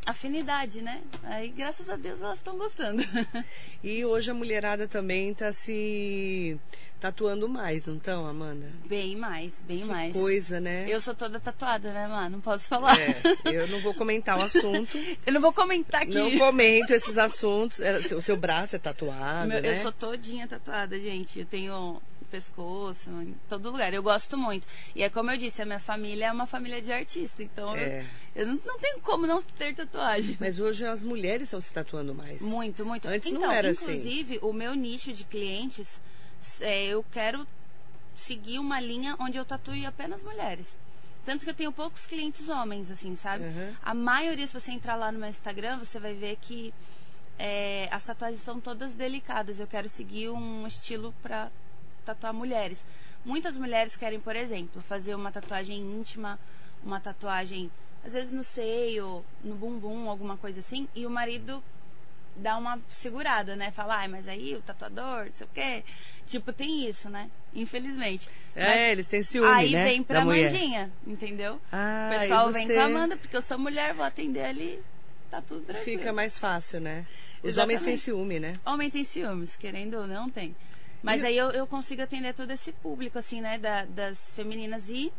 afinidade, 0.07 0.81
né? 0.83 1.01
Aí, 1.25 1.49
graças 1.49 1.89
a 1.89 1.97
Deus, 1.97 2.21
elas 2.21 2.39
estão 2.39 2.57
gostando. 2.57 3.03
E 3.83 4.03
hoje 4.03 4.31
a 4.31 4.35
mulherada 4.35 4.89
também 4.89 5.29
está 5.33 5.53
se 5.53 6.59
tatuando 6.99 7.47
mais, 7.47 7.85
não 7.87 7.97
estão, 7.99 8.27
Amanda? 8.27 8.67
bem 8.87 9.15
mais, 9.15 9.61
bem 9.61 9.81
Que 9.81 9.85
mais. 9.85 10.13
coisa, 10.15 10.59
né? 10.59 10.87
Eu 10.89 10.99
sou 11.03 11.15
toda 11.15 11.39
tatuada, 11.39 11.93
né, 11.93 12.07
mano? 12.09 12.31
Não 12.31 12.41
posso 12.41 12.67
falar. 12.67 12.99
É, 12.99 13.15
eu 13.45 13.69
não 13.69 13.83
vou 13.83 13.93
comentar 13.93 14.39
o 14.39 14.41
assunto. 14.45 14.97
Eu 15.27 15.35
não 15.35 15.41
vou 15.43 15.53
comentar 15.53 16.01
aqui. 16.01 16.15
Não 16.15 16.39
comento 16.39 16.95
esses 16.95 17.19
assuntos. 17.19 17.79
É, 17.81 17.99
O 18.15 18.23
seu 18.23 18.39
braço 18.39 18.75
é 18.75 18.79
tatuado, 18.79 19.49
Meu- 19.49 19.61
né? 19.61 19.69
Eu 19.69 19.75
sou 19.77 19.93
todinha 19.93 20.49
tatuada, 20.49 20.99
gente. 20.99 21.41
Eu 21.41 21.45
tenho 21.45 22.01
pescoço, 22.35 23.11
em 23.11 23.35
todo 23.49 23.71
lugar. 23.71 23.95
Eu 23.95 24.03
gosto 24.03 24.37
muito. 24.37 24.67
E 24.95 25.03
é 25.05 25.09
como 25.09 25.31
eu 25.31 25.37
disse, 25.37 25.62
a 25.62 25.64
minha 25.64 25.79
família 25.79 26.26
é 26.26 26.33
uma 26.33 26.47
família 26.47 26.83
de 26.83 26.93
artista. 26.93 27.43
Então 27.45 27.76
É. 27.76 28.05
eu, 28.35 28.43
eu 28.43 28.47
não, 28.49 28.61
não 28.67 28.79
tenho 28.81 29.00
como 29.00 29.25
não 29.25 29.41
ter 29.41 29.73
tatuagem. 29.73 30.37
Mas 30.41 30.59
hoje 30.59 30.85
as 30.85 31.05
mulheres 31.05 31.45
estão 31.49 31.61
se 31.61 31.73
tatuando 31.73 32.12
mais. 32.12 32.41
Muito, 32.41 32.85
muito. 32.85 33.07
Antes 33.07 33.31
não 33.31 33.38
então, 33.38 33.53
era 33.53 33.71
assim. 33.71 33.85
inclusive, 33.85 34.38
o 34.43 34.53
meu 34.53 34.75
nicho 34.75 35.12
de 35.12 35.23
clientes, 35.23 36.00
é, 36.61 36.87
eu 36.87 37.05
quero 37.12 37.47
seguir 38.17 38.59
uma 38.59 38.81
linha 38.81 39.14
onde 39.21 39.38
eu 39.38 39.45
tatue 39.45 39.87
apenas 39.87 40.25
mulheres. 40.25 40.76
Tanto 41.25 41.45
que 41.45 41.50
eu 41.50 41.55
tenho 41.55 41.73
poucos 41.73 42.05
clientes 42.05 42.49
homens, 42.49 42.91
assim, 42.91 43.14
sabe? 43.17 43.45
Uhum. 43.45 43.75
A 43.83 43.95
maioria, 43.95 44.47
se 44.47 44.53
você 44.53 44.73
entrar 44.73 44.97
lá 44.97 45.11
no 45.12 45.19
meu 45.19 45.29
Instagram, 45.29 45.79
você 45.79 45.99
vai 45.99 46.14
ver 46.14 46.37
que 46.41 46.75
é, 47.38 47.88
as 47.91 48.05
tatuagens 48.05 48.43
são 48.43 48.61
todas 48.61 48.93
delicadas. 48.93 49.59
Eu 49.59 49.67
quero 49.67 49.88
seguir 49.88 50.29
um 50.31 50.67
estilo 50.67 51.14
pra 51.23 51.50
tatuar 52.05 52.33
mulheres. 52.33 52.85
Muitas 53.25 53.57
mulheres 53.57 53.97
querem, 53.97 54.21
por 54.21 54.37
exemplo, 54.37 54.83
fazer 54.83 55.15
uma 55.15 55.33
tatuagem 55.33 55.79
íntima, 55.79 56.39
uma 56.83 57.01
tatuagem, 57.01 57.71
às 58.05 58.13
vezes 58.13 58.33
no 58.33 58.45
seio, 58.45 59.25
no 59.43 59.55
bumbum, 59.55 60.09
alguma 60.09 60.37
coisa 60.37 60.61
assim, 60.61 60.89
e 60.95 61.07
o 61.07 61.11
marido 61.11 61.63
dá 62.37 62.57
uma 62.57 62.79
segurada, 62.89 63.57
né? 63.57 63.71
Fala, 63.71 63.97
ai, 63.97 64.09
mas 64.09 64.29
aí 64.29 64.55
o 64.55 64.61
tatuador, 64.61 65.27
não 65.27 65.33
sei 65.33 65.47
o 65.47 65.51
quê. 65.55 65.85
Tipo, 66.27 66.53
tem 66.53 66.89
isso, 66.89 67.09
né? 67.09 67.31
Infelizmente. 67.55 68.29
É, 68.57 68.93
eles 68.93 69.07
têm 69.07 69.23
ciúme, 69.23 69.49
Aí 69.49 69.73
né? 69.73 69.85
vem 69.85 70.03
pra 70.03 70.19
da 70.21 70.25
mulher. 70.25 70.51
Mandinha, 70.51 70.93
entendeu? 71.07 71.61
Ah, 71.71 72.11
o 72.11 72.19
pessoal 72.19 72.47
aí 72.49 72.53
vem 72.53 72.67
você 72.67 72.75
com 72.75 72.81
a 72.81 72.85
Amanda, 72.85 73.17
porque 73.17 73.37
eu 73.37 73.43
sou 73.43 73.59
mulher, 73.59 73.95
vou 73.95 74.05
atender 74.05 74.45
ali, 74.45 74.83
tá 75.31 75.41
tudo 75.41 75.65
tranquilo. 75.65 75.99
Fica 75.99 76.13
mais 76.13 76.39
fácil, 76.39 76.81
né? 76.81 77.07
Os 77.43 77.51
Exatamente. 77.51 77.79
homens 77.79 77.83
têm 77.83 77.97
ciúme, 77.97 78.41
né? 78.41 78.53
Homem 78.65 78.91
tem 78.91 79.05
ciúmes, 79.05 79.55
querendo 79.55 79.99
ou 79.99 80.07
não, 80.07 80.29
tem. 80.31 80.57
Mas 81.05 81.23
E- 81.23 81.27
aí 81.27 81.37
eu, 81.37 81.51
eu 81.51 81.67
consigo 81.67 82.01
atender 82.03 82.33
todo 82.35 82.51
esse 82.51 82.73
público, 82.73 83.19
assim, 83.19 83.41
né, 83.41 83.59
da- 83.59 83.85
das 83.85 84.33
femininas 84.33 84.89
e 84.89 85.13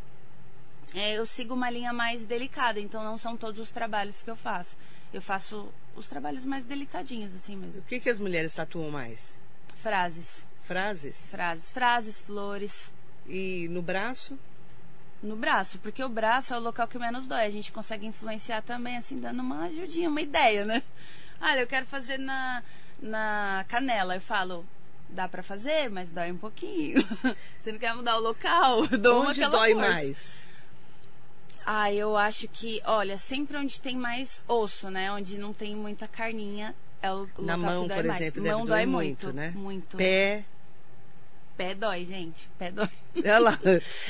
é, 0.94 1.14
eu 1.16 1.24
sigo 1.24 1.54
uma 1.54 1.70
linha 1.70 1.92
mais 1.92 2.24
delicada, 2.24 2.80
então 2.80 3.04
não 3.04 3.16
são 3.16 3.36
todos 3.36 3.60
os 3.60 3.70
trabalhos 3.70 4.20
que 4.22 4.30
eu 4.30 4.36
faço. 4.36 4.76
Eu 5.12 5.22
faço 5.22 5.72
os 5.94 6.06
trabalhos 6.06 6.44
mais 6.44 6.64
delicadinhos, 6.64 7.34
assim 7.34 7.56
mesmo. 7.56 7.80
O 7.80 7.84
que, 7.84 8.00
que 8.00 8.10
as 8.10 8.18
mulheres 8.18 8.52
tatuam 8.54 8.90
mais? 8.90 9.34
Frases, 9.76 10.44
Frases? 10.62 11.30
frases, 11.30 11.70
frases, 11.70 12.20
flores. 12.20 12.92
E 13.28 13.68
no 13.70 13.80
braço? 13.82 14.36
No 15.22 15.36
braço, 15.36 15.78
porque 15.78 16.02
o 16.02 16.08
braço 16.08 16.52
é 16.52 16.56
o 16.56 16.60
local 16.60 16.86
que 16.88 16.98
menos 16.98 17.26
dói. 17.26 17.44
A 17.46 17.50
gente 17.50 17.70
consegue 17.72 18.06
influenciar 18.06 18.62
também, 18.62 18.96
assim, 18.96 19.18
dando 19.20 19.40
uma 19.40 19.64
ajudinha, 19.66 20.08
uma 20.10 20.20
ideia, 20.20 20.64
né? 20.64 20.82
Olha, 21.40 21.60
eu 21.60 21.66
quero 21.66 21.86
fazer 21.86 22.18
na, 22.18 22.62
na 23.00 23.64
canela. 23.68 24.14
Eu 24.16 24.20
falo, 24.20 24.64
dá 25.08 25.28
pra 25.28 25.42
fazer, 25.42 25.88
mas 25.90 26.10
dói 26.10 26.30
um 26.32 26.36
pouquinho. 26.36 26.96
Você 27.58 27.72
não 27.72 27.78
quer 27.78 27.94
mudar 27.94 28.16
o 28.16 28.20
local? 28.20 28.86
Dou 28.98 29.26
Onde 29.26 29.40
dói 29.46 29.72
força. 29.72 29.88
mais? 29.90 30.16
Ah, 31.64 31.92
eu 31.92 32.16
acho 32.16 32.46
que, 32.46 32.80
olha, 32.84 33.18
sempre 33.18 33.56
onde 33.56 33.80
tem 33.80 33.96
mais 33.96 34.44
osso, 34.46 34.88
né? 34.88 35.10
Onde 35.10 35.36
não 35.36 35.52
tem 35.52 35.74
muita 35.74 36.06
carninha, 36.06 36.74
é 37.02 37.10
o 37.10 37.20
local 37.20 37.44
Na 37.44 37.56
mão, 37.56 37.82
que 37.82 37.88
dói 37.88 37.96
por 37.96 38.06
mais. 38.06 38.20
exemplo, 38.20 38.42
mão 38.44 38.58
deve 38.58 38.68
dói 38.68 38.86
muito, 38.86 39.26
muito, 39.26 39.36
né? 39.36 39.52
Muito. 39.54 39.96
Pé. 39.96 40.44
Pé 41.56 41.74
dói, 41.74 42.04
gente. 42.04 42.48
Pé 42.58 42.70
dói. 42.70 42.88
Lá. 43.40 43.58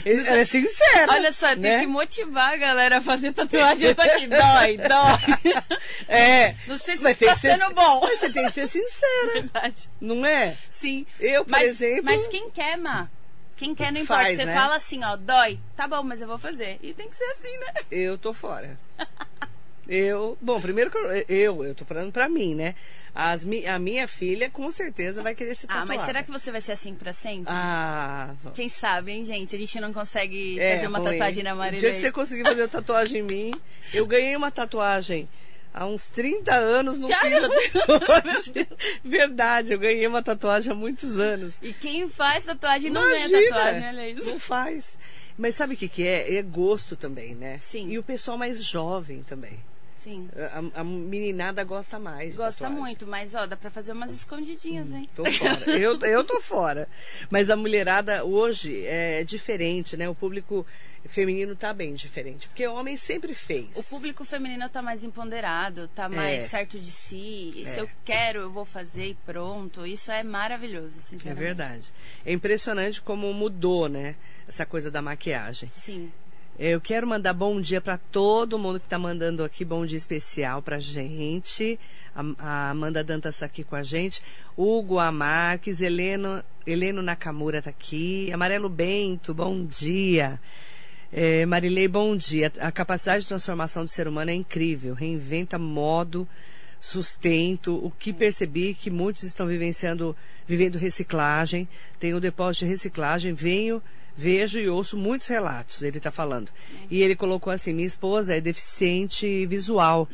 Ela 0.05 0.39
é 0.41 0.45
sincera. 0.45 1.13
Olha 1.13 1.31
só, 1.31 1.51
eu 1.51 1.61
tenho 1.61 1.75
né? 1.75 1.81
que 1.81 1.87
motivar 1.87 2.55
a 2.55 2.57
galera 2.57 2.99
a 2.99 3.01
fazer 3.01 3.33
tatuagem. 3.33 3.89
Eu 3.89 3.95
tô 3.95 4.03
aqui, 4.03 4.27
dói, 4.27 4.77
dói. 4.79 5.55
É. 6.09 6.57
Não 6.67 6.77
sei 6.77 6.97
se 6.97 7.03
tá 7.25 7.37
ser- 7.37 7.57
sendo 7.57 7.73
bom. 7.73 8.01
Mas 8.01 8.19
você 8.19 8.33
tem 8.33 8.45
que 8.47 8.53
ser 8.53 8.67
sincera, 8.67 9.33
Verdade. 9.35 9.89
não 10.01 10.27
é? 10.27 10.57
Sim. 10.69 11.07
Eu, 11.21 11.45
por 11.45 11.53
mas, 11.53 11.69
exemplo- 11.69 12.05
Mas 12.05 12.27
quem 12.27 12.51
quer, 12.51 12.77
Má? 12.77 13.09
Quem 13.57 13.75
quer 13.75 13.93
não 13.93 14.01
importa. 14.01 14.25
Faz, 14.25 14.37
Você 14.37 14.45
né? 14.45 14.55
fala 14.55 14.77
assim, 14.77 15.05
ó, 15.05 15.17
dói. 15.17 15.59
Tá 15.77 15.87
bom, 15.87 16.03
mas 16.03 16.21
eu 16.21 16.27
vou 16.27 16.39
fazer. 16.39 16.79
E 16.83 16.93
tem 16.93 17.09
que 17.09 17.17
ser 17.17 17.25
assim, 17.25 17.57
né? 17.59 17.73
Eu 17.91 18.19
tô 18.19 18.35
fora. 18.35 18.77
Eu, 19.89 20.37
bom, 20.41 20.61
primeiro 20.61 20.91
que 20.91 20.99
eu, 20.99 21.11
eu, 21.29 21.65
eu 21.65 21.75
tô 21.75 21.85
falando 21.85 22.11
pra 22.13 22.29
mim, 22.29 22.55
né? 22.55 22.75
As, 23.15 23.45
mi- 23.45 23.67
a 23.67 23.79
minha 23.79 24.07
filha 24.09 24.51
com 24.51 24.71
certeza 24.71 25.23
vai 25.23 25.35
querer 25.35 25.55
se 25.55 25.67
tatuar. 25.67 25.85
Ah, 25.85 25.87
mas 25.87 26.03
será 26.03 26.23
que 26.23 26.31
você 26.31 26.51
vai 26.51 26.61
ser 26.61 26.73
assim 26.73 26.95
pra 26.95 27.13
sempre? 27.13 27.45
Ah, 27.49 28.35
Quem 28.55 28.69
sabe, 28.69 29.13
hein, 29.13 29.25
gente? 29.25 29.55
A 29.55 29.59
gente 29.59 29.81
não 29.81 29.93
consegue 29.93 30.59
é 30.61 30.75
fazer 30.75 30.89
uma 30.89 30.99
ruim. 30.99 31.11
tatuagem 31.13 31.43
na 31.45 31.55
O 31.55 31.57
Marilei. 31.57 31.81
dia 31.81 31.93
que 31.93 31.99
você 31.99 32.13
conseguir 32.13 32.43
fazer 32.45 32.69
tatuagem 32.69 33.21
em 33.21 33.25
mim, 33.25 33.51
eu 33.95 34.05
ganhei 34.07 34.37
uma 34.37 34.51
tatuagem 34.51 35.29
há 35.73 35.87
uns 35.87 36.11
30 36.11 36.55
anos, 36.55 36.99
não 36.99 37.09
fiz 37.09 37.45
até 37.45 38.29
hoje. 38.29 38.69
Verdade, 39.05 39.73
eu 39.73 39.79
ganhei 39.79 40.07
uma 40.07 40.23
tatuagem 40.23 40.73
há 40.73 40.75
muitos 40.75 41.19
anos. 41.19 41.55
E 41.63 41.73
quem 41.73 42.09
faz 42.09 42.45
tatuagem 42.45 42.91
não 42.91 43.03
ganha 43.03 43.31
tatuagem, 43.31 43.89
olha 43.89 44.11
isso. 44.11 44.31
Não 44.31 44.39
faz. 44.41 44.99
Mas 45.39 45.55
sabe 45.55 45.75
o 45.75 45.77
que, 45.77 45.89
que 45.89 46.07
é? 46.07 46.35
É 46.37 46.43
gosto 46.43 46.97
também, 46.97 47.35
né? 47.35 47.59
Sim. 47.61 47.89
E 47.91 47.99
o 47.99 48.03
pessoal 48.03 48.37
mais 48.39 48.63
jovem 48.63 49.23
também. 49.23 49.59
Sim. 50.07 50.29
A, 50.75 50.81
a 50.81 50.85
meninada 50.85 51.65
gosta 51.65 51.99
mais. 51.99 52.37
Gosta 52.37 52.71
muito, 52.71 53.09
mas 53.09 53.35
ó, 53.35 53.45
dá 53.45 53.57
pra 53.57 53.71
fazer 53.71 53.91
umas 53.91 54.13
escondidinhas, 54.13 54.93
hein? 54.93 55.09
Tô 55.17 55.25
fora. 55.25 55.69
Eu, 55.77 55.99
eu 56.01 56.23
tô 56.23 56.41
fora. 56.41 56.89
Mas 57.29 57.51
a 57.51 57.57
mulherada 57.57 58.25
hoje 58.25 58.85
é 58.87 59.25
diferente, 59.25 59.97
né? 59.97 60.09
O 60.09 60.15
público 60.15 60.65
feminino 61.07 61.57
tá 61.57 61.75
bem 61.75 61.93
diferente. 61.95 62.47
Porque 62.47 62.65
o 62.69 62.75
homem 62.75 62.97
sempre 62.97 63.35
fez. 63.35 63.67
O 63.75 63.83
público 63.83 64.25
feminino 64.25 64.69
tá 64.69 64.81
mais 64.81 65.03
empoderado, 65.03 65.89
tá 65.89 66.09
mais 66.09 66.45
É. 66.45 66.47
certo 66.47 66.79
de 66.79 66.91
si. 66.93 67.51
E 67.57 67.67
Se 67.67 67.81
É. 67.81 67.83
eu 67.83 67.91
quero, 68.05 68.41
eu 68.43 68.51
vou 68.51 68.65
fazer 68.65 69.09
e 69.09 69.15
pronto. 69.27 69.85
Isso 69.85 70.13
é 70.13 70.23
maravilhoso, 70.23 70.99
É 70.99 71.03
sinceramente. 71.03 71.45
verdade. 71.45 71.93
É 72.25 72.33
impressionante 72.33 73.03
como 73.03 73.33
mudou, 73.35 73.89
né? 73.89 74.15
Essa 74.47 74.65
coisa 74.65 74.89
da 74.89 75.03
maquiagem. 75.03 75.69
Sim. 75.69 76.13
Eu 76.59 76.81
quero 76.81 77.07
mandar 77.07 77.35
bom 77.35 77.61
dia 77.61 77.83
para 77.83 77.99
todo 77.99 78.59
mundo 78.59 78.81
que 78.81 78.87
está 78.87 78.99
mandando 78.99 79.45
aqui 79.45 79.63
bom 79.63 79.85
dia 79.85 79.99
especial 79.99 80.63
para 80.63 80.79
gente. 80.79 81.79
A, 82.15 82.23
a 82.39 82.71
Amanda 82.71 83.05
Dantas 83.05 83.41
tá 83.41 83.45
aqui 83.45 83.63
com 83.63 83.77
a 83.77 83.83
gente. 83.83 84.23
Hugo 84.57 84.99
Amarques, 84.99 85.83
Heleno, 85.83 86.43
Heleno 86.67 87.03
Nakamura 87.03 87.61
tá 87.61 87.69
aqui. 87.69 88.33
Amarelo 88.33 88.71
Bento, 88.71 89.35
bom 89.35 89.67
dia. 89.67 90.41
É, 91.13 91.45
Marilei, 91.45 91.89
bom 91.89 92.17
dia. 92.17 92.51
A 92.59 92.73
capacidade 92.73 93.25
de 93.25 93.29
transformação 93.29 93.85
do 93.85 93.91
ser 93.91 94.09
humano 94.09 94.31
é 94.31 94.35
incrível. 94.35 94.95
Reinventa 94.95 95.59
modo, 95.59 96.27
sustento. 96.81 97.77
O 97.85 97.91
que 97.91 98.15
percebi 98.15 98.73
que 98.73 98.89
muitos 98.89 99.25
estão 99.25 99.47
vivenciando, 99.47 100.17
vivendo 100.47 100.79
reciclagem. 100.79 101.69
Tem 102.01 102.15
o 102.15 102.21
depósito 102.21 102.65
de 102.65 102.71
reciclagem. 102.71 103.35
Venho, 103.35 103.83
vejo 104.17 104.59
e 104.59 104.69
ouço 104.69 104.97
muitos 104.97 105.27
relatos. 105.27 105.83
Ele 105.83 105.99
está 105.99 106.11
falando. 106.11 106.51
E 106.91 107.03
ele 107.03 107.15
colocou 107.17 107.53
assim: 107.53 107.73
minha 107.73 107.87
esposa 107.87 108.35
é 108.35 108.41
deficiente 108.41 109.47
visual. 109.47 110.09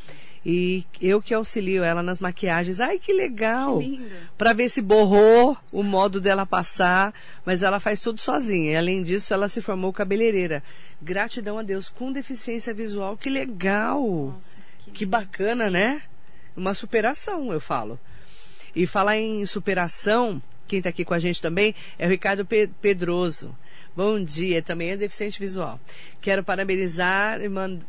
E 0.45 0.85
eu 1.01 1.23
que 1.23 1.33
auxilio 1.33 1.85
ela 1.85 2.03
nas 2.03 2.21
maquiagens. 2.21 2.81
Ai, 2.81 2.99
que 2.99 3.13
legal! 3.13 3.79
Que. 3.79 4.05
Para 4.37 4.53
ver 4.53 4.69
se 4.69 4.83
borrou 4.83 5.57
o 5.71 5.85
modo 5.85 6.21
dela 6.21 6.45
passar, 6.45 7.15
mas 7.47 7.63
ela 7.63 7.79
faz 7.79 8.01
tudo 8.01 8.21
sozinha. 8.21 8.73
E, 8.73 8.77
além 8.77 9.05
disso, 9.05 9.33
ela 9.33 9.49
se 9.49 9.61
formou 9.63 9.93
cabeleireira. 9.93 10.61
Gratidão 11.01 11.59
a 11.59 11.63
Deus 11.63 11.89
com 11.89 12.11
deficiência 12.11 12.75
visual. 12.75 13.17
Que 13.17 13.31
legal! 13.31 14.03
Nossa, 14.35 14.57
Que 14.93 15.05
lindo. 15.05 15.11
bacana, 15.13 15.67
Sim. 15.67 15.71
né? 15.71 16.03
Uma 16.57 16.75
superação, 16.75 17.53
eu 17.53 17.61
falo. 17.61 17.97
E 18.75 18.85
falar 18.85 19.19
em 19.19 19.47
superação, 19.47 20.43
quem 20.67 20.79
está 20.79 20.89
aqui 20.91 21.05
com 21.05 21.15
a 21.15 21.21
gente 21.21 21.41
também 21.41 21.73
é 21.97 22.05
o 22.07 22.11
Ricardo 22.11 22.45
Pe- 22.45 22.69
Pedroso. 22.81 23.57
Bom 23.95 24.25
dia, 24.25 24.63
também 24.63 24.91
é 24.91 24.97
deficiente 24.97 25.39
visual. 25.39 25.79
Quero 26.23 26.43
parabenizar 26.43 27.39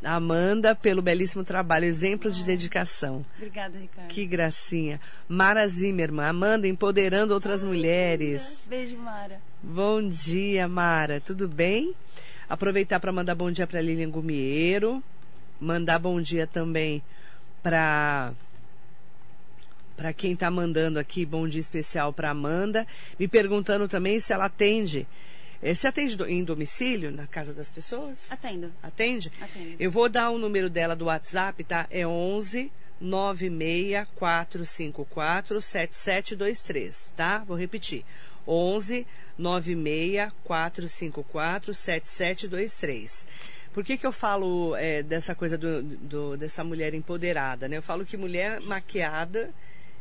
a 0.04 0.16
Amanda 0.16 0.76
pelo 0.76 1.02
belíssimo 1.02 1.46
trabalho, 1.46 1.86
exemplo 1.86 2.30
de 2.30 2.44
dedicação. 2.44 3.26
Obrigada, 3.38 3.80
Ricardo. 3.80 4.10
Que 4.10 4.26
gracinha. 4.26 5.00
Mara 5.30 5.66
Zimmermann, 5.66 6.28
Amanda 6.28 6.68
empoderando 6.68 7.34
outras 7.34 7.64
Ai, 7.64 7.70
mulheres. 7.70 8.66
Beijo, 8.70 8.98
Mara. 8.98 9.40
Bom 9.62 10.06
dia, 10.06 10.68
Mara. 10.68 11.22
Tudo 11.22 11.48
bem? 11.48 11.96
Aproveitar 12.50 13.00
para 13.00 13.14
mandar 13.14 13.34
bom 13.34 13.50
dia 13.50 13.66
para 13.66 13.82
Lilian 13.82 14.10
Gumieiro, 14.10 15.02
mandar 15.60 16.00
bom 16.00 16.20
dia 16.20 16.46
também 16.46 17.02
para 17.64 18.34
para 19.96 20.12
quem 20.12 20.34
está 20.34 20.52
mandando 20.52 21.00
aqui, 21.00 21.26
bom 21.26 21.48
dia 21.48 21.62
especial 21.62 22.12
para 22.12 22.32
Amanda, 22.32 22.86
me 23.18 23.28
perguntando 23.28 23.88
também 23.88 24.20
se 24.20 24.34
ela 24.34 24.46
atende. 24.46 25.08
Eh, 25.64 25.74
você 25.74 25.88
atende 25.88 26.22
em 26.24 26.44
domicílio, 26.44 27.10
na 27.10 27.26
casa 27.26 27.54
das 27.54 27.72
pessoas? 27.72 28.30
Atendo. 28.30 28.70
Atende? 28.84 29.32
Atendo. 29.42 29.78
Eu 29.80 29.90
vou 29.90 30.10
dar 30.10 30.30
o 30.30 30.38
número 30.38 30.70
dela 30.70 30.94
do 30.94 31.06
WhatsApp, 31.06 31.64
tá? 31.64 31.88
É 31.90 32.06
11 32.06 32.70
96454 33.00 35.62
7723, 35.62 37.14
tá? 37.16 37.38
Vou 37.40 37.58
repetir. 37.58 38.04
11 38.46 39.08
96454 39.38 41.74
7723. 41.74 43.26
Por 43.74 43.86
que, 43.86 43.98
que 43.98 44.06
eu 44.06 44.12
falo 44.12 44.76
é, 44.76 45.02
dessa 45.02 45.34
coisa 45.34 45.58
do, 45.58 45.82
do, 45.82 46.36
dessa 46.38 46.62
mulher 46.64 46.94
empoderada, 46.94 47.68
né? 47.70 47.78
Eu 47.78 47.82
falo 47.82 48.06
que 48.06 48.18
mulher 48.18 48.60
maquiada 48.62 49.50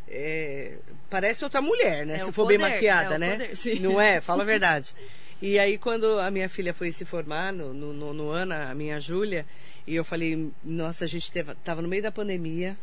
é, 0.09 0.73
parece 1.09 1.45
outra 1.45 1.63
mulher, 1.63 2.05
né? 2.05 2.17
É 2.17 2.19
Se 2.19 2.25
for 2.27 2.45
poder, 2.45 2.59
bem 2.59 2.69
maquiada, 2.69 3.15
é 3.15 3.19
né? 3.19 3.49
poder. 3.49 3.81
Não 3.81 3.99
é? 4.01 4.21
Fala 4.21 4.43
a 4.43 4.47
verdade. 4.47 4.93
E 5.43 5.59
aí, 5.59 5.77
quando 5.77 6.21
a 6.21 6.31
minha 6.31 6.49
filha 6.49 6.73
foi 6.73 6.93
se 6.93 7.05
formar, 7.05 7.53
no, 7.53 7.75
no, 7.75 7.93
no, 7.93 8.15
no 8.15 8.31
ano, 8.31 8.55
a 8.55 8.73
minha 8.77 9.01
Júlia, 9.01 9.45
e 9.85 9.93
eu 9.93 10.05
falei, 10.05 10.53
nossa, 10.63 11.05
a 11.05 11.09
gente 11.09 11.33
teve, 11.33 11.53
tava 11.65 11.83
no 11.83 11.89
meio 11.89 12.01
da 12.01 12.13
pandemia, 12.13 12.79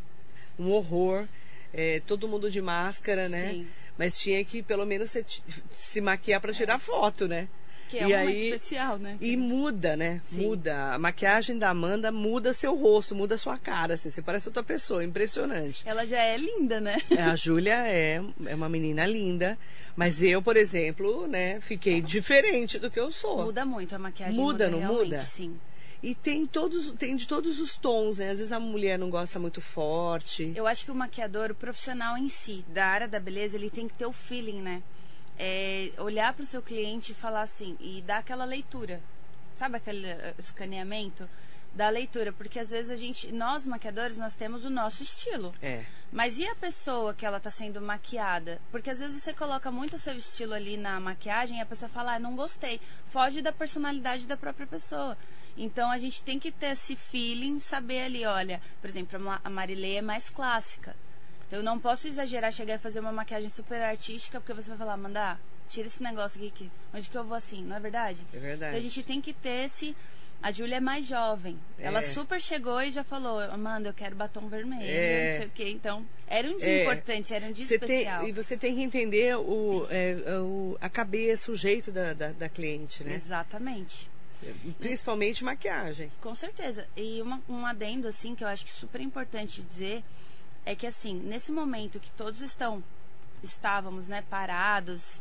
um 0.60 0.70
horror, 0.70 1.26
é, 1.74 2.02
todo 2.06 2.28
mundo 2.28 2.52
de 2.52 2.62
máscara, 2.62 3.30
né? 3.30 3.52
Sim. 3.52 3.68
Mas 3.98 4.20
tinha 4.20 4.44
que, 4.44 4.62
pelo 4.62 4.86
menos, 4.86 5.12
se, 5.12 5.26
se 5.72 6.02
maquiar 6.02 6.42
para 6.42 6.52
tirar 6.52 6.80
foto, 6.80 7.30
né? 7.30 7.48
Que 7.90 7.98
é 7.98 8.08
E 8.08 8.14
aí- 8.14 8.50
especial, 8.50 8.98
né? 9.00 9.18
E 9.20 9.36
muda, 9.36 9.96
né? 9.98 10.22
Sim. 10.24 10.46
Muda. 10.46 10.94
A 10.94 11.00
maquiagem 11.00 11.58
da 11.58 11.70
Amanda 11.72 12.12
muda 12.12 12.54
seu 12.54 12.76
rosto, 12.76 13.16
muda 13.16 13.38
sua 13.38 13.58
cara, 13.58 13.96
assim. 13.96 14.10
Você 14.12 14.22
parece 14.22 14.48
outra 14.48 14.62
pessoa, 14.64 15.04
impressionante. 15.04 15.82
Ela 15.88 16.06
já 16.06 16.20
é 16.22 16.38
linda, 16.38 16.80
né? 16.80 17.02
É, 17.10 17.24
A 17.24 17.36
Júlia 17.36 17.88
é, 17.88 18.22
é 18.46 18.56
uma 18.56 18.70
menina 18.70 19.06
linda, 19.08 19.58
mas 19.96 20.22
eu, 20.22 20.42
por 20.42 20.56
exemplo, 20.56 21.26
né, 21.28 21.60
fiquei 21.62 22.00
diferente 22.02 22.78
do 22.78 22.92
que 22.92 23.00
eu 23.00 23.12
sou. 23.12 23.44
Muda 23.46 23.66
muito 23.66 23.96
a 23.96 24.00
maquiagem. 24.00 24.36
Muda, 24.40 24.70
Muda, 24.70 24.86
não 24.86 24.94
muda? 24.94 25.20
Sim. 25.20 25.60
E 26.02 26.16
tem 26.16 26.46
todos, 26.46 26.92
tem 26.92 27.16
de 27.16 27.28
todos 27.28 27.60
os 27.60 27.76
tons, 27.76 28.20
né? 28.20 28.30
Às 28.30 28.38
vezes 28.38 28.54
a 28.54 28.60
mulher 28.60 28.98
não 28.98 29.10
gosta 29.10 29.38
muito 29.40 29.60
forte. 29.62 30.54
Eu 30.56 30.66
acho 30.68 30.86
que 30.86 30.92
o 30.92 30.96
maquiador, 30.96 31.52
o 31.52 31.56
profissional 31.56 32.16
em 32.18 32.30
si, 32.30 32.64
da 32.70 32.86
área 32.86 33.08
da 33.08 33.20
beleza, 33.20 33.58
ele 33.58 33.70
tem 33.70 33.88
que 33.88 33.96
ter 33.96 34.06
o 34.06 34.14
feeling, 34.14 34.62
né? 34.62 34.82
É, 35.42 35.92
olhar 35.98 36.34
para 36.34 36.44
o 36.44 36.46
seu 36.46 36.62
cliente 36.62 37.14
e 37.14 37.16
falar 37.16 37.44
assim, 37.44 37.78
e 37.80 38.02
dar 38.02 38.18
aquela 38.18 38.44
leitura. 38.44 39.02
Sabe 39.56 39.78
aquele 39.78 40.08
eh, 40.08 40.34
escaneamento? 40.38 41.30
Da 41.74 41.88
leitura, 41.88 42.34
porque 42.34 42.60
às 42.60 42.72
vezes 42.72 42.90
a 42.92 42.96
gente, 42.96 43.32
nós 43.32 43.66
maquiadores, 43.66 44.18
nós 44.18 44.36
temos 44.36 44.66
o 44.66 44.70
nosso 44.70 45.04
estilo. 45.04 45.54
É. 45.62 45.86
Mas 46.12 46.40
e 46.40 46.46
a 46.48 46.56
pessoa 46.56 47.14
que 47.14 47.26
ela 47.26 47.38
está 47.38 47.52
sendo 47.52 47.80
maquiada? 47.80 48.60
Porque 48.72 48.90
às 48.90 49.00
vezes 49.00 49.22
você 49.22 49.34
coloca 49.34 49.70
muito 49.72 49.96
o 49.96 50.00
seu 50.00 50.16
estilo 50.18 50.54
ali 50.56 50.76
na 50.78 51.00
maquiagem 51.00 51.60
e 51.60 51.62
a 51.62 51.66
pessoa 51.66 51.88
fala, 51.88 52.16
ah, 52.16 52.20
não 52.20 52.36
gostei. 52.36 52.82
Foge 53.06 53.42
da 53.42 53.52
personalidade 53.54 54.28
da 54.28 54.36
própria 54.36 54.66
pessoa. 54.68 55.16
Então 55.56 55.92
a 55.92 55.98
gente 56.00 56.24
tem 56.24 56.40
que 56.40 56.52
ter 56.52 56.72
esse 56.72 56.96
feeling, 56.96 57.60
saber 57.60 58.04
ali, 58.04 58.26
olha, 58.26 58.60
por 58.82 58.90
exemplo, 58.90 59.18
a 59.18 59.20
Ma- 59.20 59.42
a 59.44 59.50
Marilei 59.50 59.98
é 59.98 60.02
mais 60.02 60.30
clássica. 60.30 60.96
Então 61.50 61.60
eu 61.60 61.64
não 61.66 61.80
posso 61.80 62.08
exagerar, 62.08 62.54
chegar 62.54 62.76
e 62.76 62.78
fazer 62.78 63.00
uma 63.00 63.12
maquiagem 63.12 63.50
super 63.50 63.82
artística, 63.82 64.40
porque 64.40 64.54
você 64.54 64.70
vai 64.70 64.78
falar, 64.78 64.96
mandar, 64.96 65.42
tira 65.68 65.88
esse 65.88 66.02
negócio 66.02 66.40
aqui, 66.40 66.52
que, 66.52 66.72
onde 66.94 67.10
que 67.10 67.18
eu 67.18 67.24
vou 67.24 67.36
assim, 67.36 67.64
não 67.64 67.76
é 67.76 67.80
verdade? 67.80 68.20
É 68.32 68.38
verdade. 68.38 68.70
Então 68.76 68.80
a 68.80 68.84
gente 68.84 69.02
tem 69.04 69.20
que 69.20 69.34
ter 69.34 69.66
esse. 69.66 69.96
A 70.42 70.52
Júlia 70.52 70.78
é 70.78 70.80
mais 70.80 71.06
jovem. 71.06 71.60
Ela 71.78 72.00
É. 72.00 72.02
super 72.02 72.40
chegou 72.40 72.80
e 72.82 72.92
já 72.92 73.04
falou, 73.04 73.40
Amanda, 73.42 73.90
eu 73.90 73.94
quero 73.94 74.16
batom 74.16 74.48
vermelho, 74.48 74.84
É. 74.90 75.32
não 75.32 75.38
sei 75.40 75.48
o 75.48 75.50
quê. 75.50 75.70
Então, 75.70 76.06
era 76.28 76.48
um 76.48 76.58
dia 76.58 76.70
É. 76.70 76.82
importante, 76.84 77.34
era 77.34 77.46
um 77.46 77.52
dia 77.52 77.66
Você 77.66 77.78
tem, 77.80 77.90
especial. 78.04 78.26
e 78.28 78.32
você 78.32 78.56
tem 78.56 78.74
que 78.76 78.82
entender 78.82 79.36
o, 79.36 79.86
é, 79.90 80.16
o- 80.40 80.78
a 80.80 80.88
cabeça, 80.88 81.52
o 81.52 81.56
jeito 81.58 81.92
da, 81.92 82.14
da, 82.14 82.32
da 82.32 82.48
cliente, 82.48 83.04
né? 83.04 83.16
Exatamente. 83.16 84.08
Principalmente 84.80 85.44
maquiagem. 85.44 86.10
Com 86.22 86.34
certeza. 86.36 86.88
E 86.96 87.22
uma, 87.22 87.42
um 87.50 87.66
adendo, 87.66 88.08
assim, 88.08 88.34
que 88.36 88.44
eu 88.44 88.48
acho 88.48 88.64
que 88.66 88.72
super 88.72 89.02
importante 89.02 89.62
dizer, 89.62 90.04
é 90.70 90.76
que, 90.76 90.86
assim, 90.86 91.16
nesse 91.16 91.52
momento 91.52 92.00
que 92.00 92.12
todos 92.12 92.42
estão, 92.42 92.84
estávamos, 93.42 94.08
né, 94.08 94.24
parados 94.30 95.20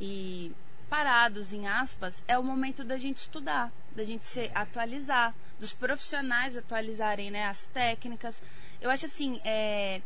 e 0.00 0.50
parados, 0.88 1.52
em 1.52 1.68
aspas, 1.68 2.22
é 2.26 2.38
o 2.38 2.42
momento 2.42 2.82
da 2.82 2.96
gente 2.96 3.18
estudar, 3.18 3.70
da 3.94 4.02
gente 4.02 4.26
se 4.26 4.50
atualizar, 4.54 5.34
dos 5.60 5.74
profissionais 5.74 6.56
atualizarem, 6.56 7.30
né, 7.30 7.44
as 7.44 7.66
técnicas. 7.66 8.40
Eu 8.80 8.88
acho, 8.88 9.04
assim, 9.04 9.38
é 9.44 10.00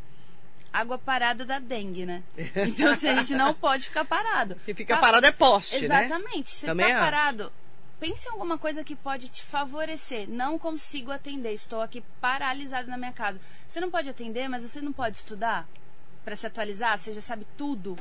água 0.73 0.99
parada 0.99 1.45
da 1.45 1.61
dengue, 1.61 2.05
né? 2.05 2.25
Então, 2.67 2.91
assim, 2.91 3.09
a 3.09 3.15
gente 3.23 3.37
não 3.37 3.55
pode 3.55 3.85
ficar 3.85 4.05
parado. 4.05 4.57
Que 4.65 4.75
fica 4.75 4.97
parado 4.97 5.25
é 5.25 5.31
poste, 5.31 5.87
né? 5.87 6.07
Exatamente. 6.07 6.51
Você 6.51 6.67
Também 6.67 6.93
tá 6.93 6.99
parado. 6.99 7.53
Pense 8.03 8.27
em 8.27 8.33
alguma 8.33 8.59
coisa 8.59 8.83
que 8.83 8.97
pode 8.97 9.29
te 9.29 9.45
favorecer. 9.45 10.29
Não 10.29 10.59
consigo 10.59 11.13
atender. 11.13 11.53
Estou 11.53 11.81
aqui 11.81 12.03
paralisado 12.21 12.91
na 12.91 12.99
minha 12.99 13.13
casa. 13.13 13.41
Você 13.69 13.79
não 13.79 13.93
pode 13.93 14.09
atender, 14.09 14.49
mas 14.49 14.65
você 14.65 14.81
não 14.81 14.93
pode 14.93 15.19
estudar 15.19 15.69
para 16.25 16.35
se 16.35 16.45
atualizar. 16.45 16.99
Você 16.99 17.13
já 17.13 17.21
sabe 17.21 17.47
tudo. 17.57 17.97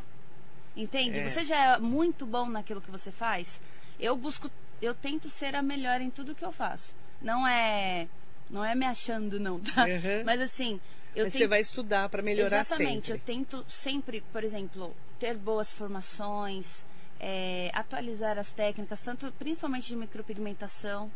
Entende? 0.76 1.20
É. 1.20 1.30
Você 1.30 1.44
já 1.44 1.76
é 1.76 1.78
muito 1.78 2.26
bom 2.26 2.50
naquilo 2.50 2.82
que 2.82 2.90
você 2.90 3.12
faz. 3.12 3.62
Eu 4.00 4.18
busco, 4.18 4.50
eu 4.82 4.96
tento 4.96 5.30
ser 5.30 5.56
a 5.56 5.62
melhor 5.62 6.02
em 6.02 6.10
tudo 6.10 6.34
que 6.34 6.44
eu 6.44 6.52
faço. 6.52 6.96
Não 7.22 7.48
é, 7.48 8.08
não 8.50 8.66
é 8.66 8.74
me 8.74 8.88
achando 8.88 9.40
não, 9.40 9.60
tá? 9.60 9.84
Uhum. 9.86 10.24
Mas 10.26 10.42
assim, 10.42 10.80
eu 11.16 11.26
Mas 11.26 11.34
tento 11.34 11.42
você 11.44 11.48
vai 11.48 11.62
estudar 11.62 12.10
para 12.10 12.24
melhorar 12.24 12.62
Exatamente. 12.62 13.06
sempre. 13.06 13.12
Eu 13.12 13.20
tento 13.20 13.66
sempre, 13.70 14.24
por 14.34 14.44
exemplo, 14.44 14.96
ter 15.20 15.38
boas 15.38 15.72
formações, 15.72 16.84
é, 17.24 17.70
atualizar 17.74 18.40
as 18.40 18.50
técnicas, 18.52 19.00
tanto 19.00 19.32
principalmente 19.34 19.88
de 19.88 19.96
micropigmentação, 19.96 21.12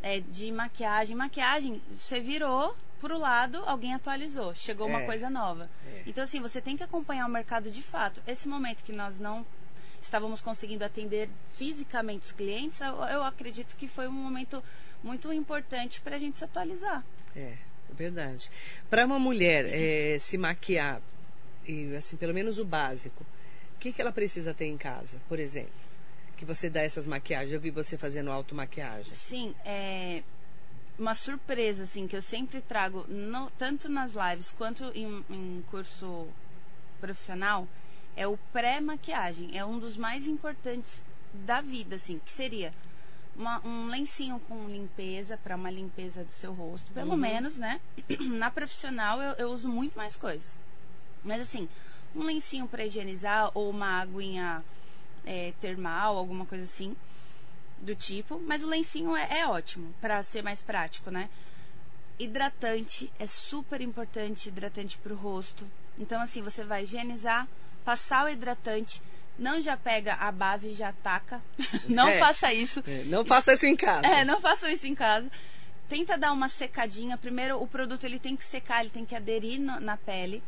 é, 0.00 0.20
de 0.20 0.52
maquiagem. 0.52 1.16
Maquiagem, 1.16 1.82
você 1.92 2.20
virou 2.20 2.76
pro 3.00 3.18
lado, 3.18 3.62
alguém 3.66 3.92
atualizou, 3.94 4.54
chegou 4.54 4.86
uma 4.86 5.00
É. 5.00 5.06
coisa 5.06 5.28
nova. 5.28 5.68
É. 5.88 6.02
Então, 6.06 6.22
assim, 6.22 6.40
você 6.40 6.60
tem 6.60 6.76
que 6.76 6.84
acompanhar 6.84 7.26
o 7.26 7.30
mercado 7.30 7.68
de 7.68 7.82
fato. 7.82 8.22
Esse 8.26 8.46
momento 8.46 8.84
que 8.84 8.92
nós 8.92 9.18
não 9.18 9.44
estávamos 10.00 10.40
conseguindo 10.40 10.84
atender 10.84 11.28
fisicamente 11.56 12.26
os 12.26 12.32
clientes, 12.32 12.80
eu, 12.80 13.24
acredito 13.24 13.74
que 13.74 13.88
foi 13.88 14.06
um 14.06 14.12
momento 14.12 14.62
muito 15.02 15.32
importante 15.32 16.00
para 16.00 16.14
a 16.16 16.18
gente 16.18 16.38
se 16.38 16.44
atualizar. 16.44 17.02
É, 17.34 17.40
é 17.90 17.94
verdade. 17.94 18.50
Para 18.88 19.04
uma 19.04 19.18
mulher 19.18 19.64
eh, 19.66 20.18
se 20.20 20.38
maquiar, 20.38 21.00
e 21.66 21.96
assim, 21.96 22.16
pelo 22.16 22.34
menos 22.34 22.58
o 22.58 22.64
básico, 22.64 23.24
o 23.76 23.78
que, 23.78 23.92
que 23.92 24.00
ela 24.00 24.12
precisa 24.12 24.54
ter 24.54 24.66
em 24.66 24.76
casa, 24.78 25.18
por 25.28 25.38
exemplo? 25.38 25.72
Que 26.36 26.44
você 26.44 26.68
dá 26.70 26.82
essas 26.82 27.06
maquiagens. 27.06 27.52
Eu 27.52 27.60
vi 27.60 27.70
você 27.70 27.96
fazendo 27.98 28.30
automaquiagem. 28.30 29.12
Sim, 29.14 29.54
é 29.64 30.22
uma 30.98 31.14
surpresa 31.14 31.84
assim 31.84 32.06
que 32.06 32.16
eu 32.16 32.22
sempre 32.22 32.60
trago, 32.60 33.04
no- 33.08 33.50
tanto 33.58 33.88
nas 33.88 34.12
lives 34.12 34.52
quanto 34.56 34.84
em, 34.94 35.24
em 35.30 35.64
curso 35.70 36.26
profissional, 37.00 37.66
é 38.16 38.26
o 38.26 38.36
pré-maquiagem. 38.52 39.56
É 39.56 39.64
um 39.64 39.78
dos 39.78 39.96
mais 39.96 40.26
importantes 40.26 41.02
da 41.32 41.60
vida, 41.60 41.96
assim, 41.96 42.20
que 42.24 42.32
seria 42.32 42.72
uma- 43.36 43.60
um 43.66 43.88
lencinho 43.88 44.38
com 44.48 44.68
limpeza 44.68 45.36
para 45.36 45.56
uma 45.56 45.70
limpeza 45.70 46.22
do 46.24 46.30
seu 46.32 46.52
rosto, 46.52 46.90
pelo 46.92 47.10
Uhum. 47.10 47.16
menos, 47.16 47.56
né? 47.58 47.80
Na 48.38 48.50
profissional 48.50 49.20
eu, 49.20 49.32
eu 49.34 49.50
uso 49.50 49.68
muito 49.68 49.96
mais 49.96 50.14
coisas. 50.16 50.56
Mas 51.24 51.40
assim, 51.40 51.68
um 52.14 52.22
lencinho 52.24 52.66
para 52.68 52.84
higienizar 52.84 53.50
ou 53.54 53.68
uma 53.70 54.00
aguinha 54.00 54.62
é, 55.26 55.52
termal, 55.60 56.16
alguma 56.16 56.46
coisa 56.46 56.64
assim 56.64 56.94
do 57.78 57.94
tipo, 57.94 58.40
mas 58.46 58.62
o 58.62 58.66
lencinho 58.66 59.14
é, 59.16 59.40
é 59.40 59.46
ótimo 59.46 59.92
para 60.00 60.22
ser 60.22 60.42
mais 60.42 60.62
prático, 60.62 61.10
né? 61.10 61.28
Hidratante 62.18 63.12
é 63.18 63.26
super 63.26 63.80
importante, 63.80 64.48
hidratante 64.48 64.96
para 64.98 65.12
o 65.12 65.16
rosto. 65.16 65.66
Então 65.98 66.20
assim, 66.22 66.42
você 66.42 66.64
vai 66.64 66.84
higienizar, 66.84 67.46
passar 67.84 68.24
o 68.24 68.28
hidratante, 68.28 69.02
não 69.38 69.60
já 69.60 69.76
pega 69.76 70.14
a 70.14 70.30
base 70.30 70.70
e 70.70 70.74
já 70.74 70.90
ataca. 70.90 71.42
não 71.88 72.06
É. 72.08 72.18
faça 72.20 72.52
isso. 72.52 72.82
É, 72.86 73.02
não 73.04 73.24
faça 73.24 73.52
isso 73.54 73.66
em 73.66 73.74
casa. 73.76 74.06
É, 74.06 74.24
não 74.24 74.40
façam 74.40 74.70
isso 74.70 74.86
em 74.86 74.94
casa. 74.94 75.30
Tenta 75.88 76.16
dar 76.16 76.32
uma 76.32 76.48
secadinha. 76.48 77.18
Primeiro, 77.18 77.60
o 77.60 77.66
produto 77.66 78.04
ele 78.04 78.18
tem 78.18 78.36
que 78.36 78.44
secar, 78.44 78.80
ele 78.80 78.90
tem 78.90 79.04
que 79.04 79.14
aderir 79.16 79.60
no- 79.60 79.80
na 79.80 79.96
pele. 79.96 80.42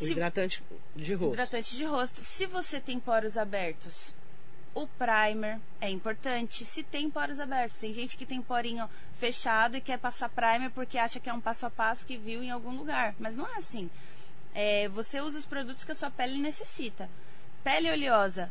O 0.00 0.06
Se- 0.06 0.12
hidratante 0.12 0.62
de 0.96 1.14
rosto. 1.14 1.32
Hidratante 1.34 1.76
de 1.76 1.84
rosto. 1.84 2.24
Se 2.24 2.46
você 2.46 2.80
tem 2.80 2.98
poros 2.98 3.36
abertos, 3.36 4.14
O 4.72 4.86
primer 4.86 5.58
é 5.80 5.90
importante. 5.90 6.64
Se 6.64 6.84
tem 6.84 7.10
poros 7.10 7.40
abertos, 7.40 7.76
tem 7.78 7.92
gente 7.92 8.16
que 8.16 8.24
tem 8.24 8.40
porinho 8.40 8.88
fechado 9.12 9.76
e 9.76 9.80
quer 9.80 9.98
passar 9.98 10.28
primer 10.28 10.70
porque 10.70 10.96
acha 10.96 11.18
que 11.18 11.28
é 11.28 11.32
um 11.32 11.40
passo 11.40 11.66
a 11.66 11.70
passo 11.70 12.06
que 12.06 12.16
viu 12.16 12.40
em 12.40 12.52
algum 12.52 12.76
lugar. 12.76 13.12
Mas 13.18 13.34
não 13.36 13.44
é 13.48 13.56
assim. 13.56 13.90
É, 14.54 14.86
você 14.88 15.20
usa 15.20 15.38
os 15.38 15.44
produtos 15.44 15.82
que 15.82 15.90
a 15.90 15.94
sua 15.94 16.08
pele 16.08 16.38
necessita. 16.38 17.10
Pele 17.64 17.90
oleosa, 17.90 18.48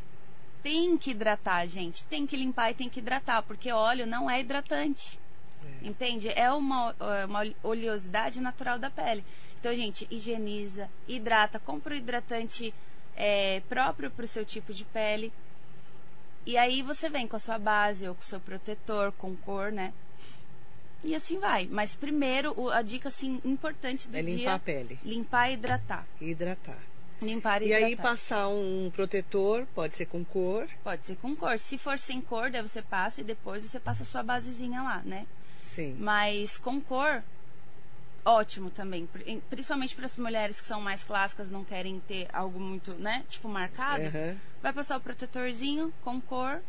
tem 0.61 0.97
que 0.97 1.11
hidratar, 1.11 1.65
gente. 1.67 2.03
Tem 2.03 2.27
que 2.27 2.35
limpar 2.35 2.71
e 2.71 2.73
tem 2.73 2.89
que 2.89 2.99
hidratar, 2.99 3.41
porque 3.43 3.71
óleo 3.71 4.05
não 4.05 4.29
é 4.29 4.41
hidratante. 4.41 5.17
É. 5.63 5.87
Entende? 5.87 6.29
É 6.29 6.51
uma, 6.51 6.95
é 7.21 7.25
uma 7.25 7.41
oleosidade 7.63 8.39
natural 8.39 8.79
da 8.79 8.89
pele. 8.89 9.23
Então, 9.59 9.73
gente, 9.75 10.07
higieniza, 10.09 10.89
hidrata, 11.07 11.59
compra 11.59 11.93
o 11.93 11.97
hidratante 11.97 12.73
é, 13.15 13.61
próprio 13.67 14.09
para 14.09 14.23
o 14.23 14.27
seu 14.27 14.45
tipo 14.45 14.73
de 14.73 14.85
pele. 14.85 15.33
E 16.45 16.57
aí 16.57 16.81
você 16.81 17.09
vem 17.09 17.27
com 17.27 17.35
a 17.35 17.39
sua 17.39 17.59
base 17.59 18.07
ou 18.07 18.15
com 18.15 18.21
o 18.21 18.25
seu 18.25 18.39
protetor, 18.39 19.11
com 19.11 19.35
cor, 19.35 19.71
né? 19.71 19.93
E 21.03 21.13
assim 21.13 21.37
vai. 21.39 21.67
Mas 21.69 21.95
primeiro, 21.95 22.69
a 22.71 22.81
dica 22.81 23.09
assim 23.09 23.41
importante 23.43 24.07
do 24.07 24.17
é 24.17 24.21
dia... 24.21 24.33
É 24.33 24.37
limpar 24.37 24.55
a 24.55 24.59
pele. 24.59 24.99
Limpar 25.03 25.49
e 25.49 25.53
hidratar. 25.53 26.07
Hidratar. 26.19 26.79
Limpar 27.21 27.61
e, 27.61 27.65
e 27.65 27.67
hidratar. 27.67 27.87
aí 27.87 27.95
passar 27.95 28.47
um 28.47 28.89
protetor, 28.95 29.67
pode 29.75 29.95
ser 29.95 30.05
com 30.05 30.23
cor? 30.23 30.67
Pode 30.83 31.05
ser 31.05 31.17
com 31.17 31.35
cor. 31.35 31.59
Se 31.59 31.77
for 31.77 31.99
sem 31.99 32.21
cor, 32.21 32.49
daí 32.49 32.61
você 32.61 32.81
passa 32.81 33.21
e 33.21 33.23
depois 33.23 33.61
você 33.63 33.79
passa 33.79 34.03
a 34.03 34.05
sua 34.05 34.23
basezinha 34.23 34.81
lá, 34.81 35.01
né? 35.05 35.27
Sim. 35.75 35.95
Mas 35.99 36.57
com 36.57 36.81
cor, 36.81 37.23
ótimo 38.25 38.69
também. 38.69 39.07
Principalmente 39.49 39.95
para 39.95 40.05
as 40.05 40.17
mulheres 40.17 40.59
que 40.61 40.67
são 40.67 40.81
mais 40.81 41.03
clássicas, 41.03 41.49
não 41.49 41.63
querem 41.63 41.99
ter 42.01 42.27
algo 42.33 42.59
muito, 42.59 42.93
né? 42.93 43.23
Tipo, 43.29 43.47
marcado. 43.47 44.03
Uhum. 44.03 44.37
Vai 44.61 44.73
passar 44.73 44.97
o 44.97 45.01
protetorzinho 45.01 45.93
com 46.03 46.19
cor. 46.19 46.61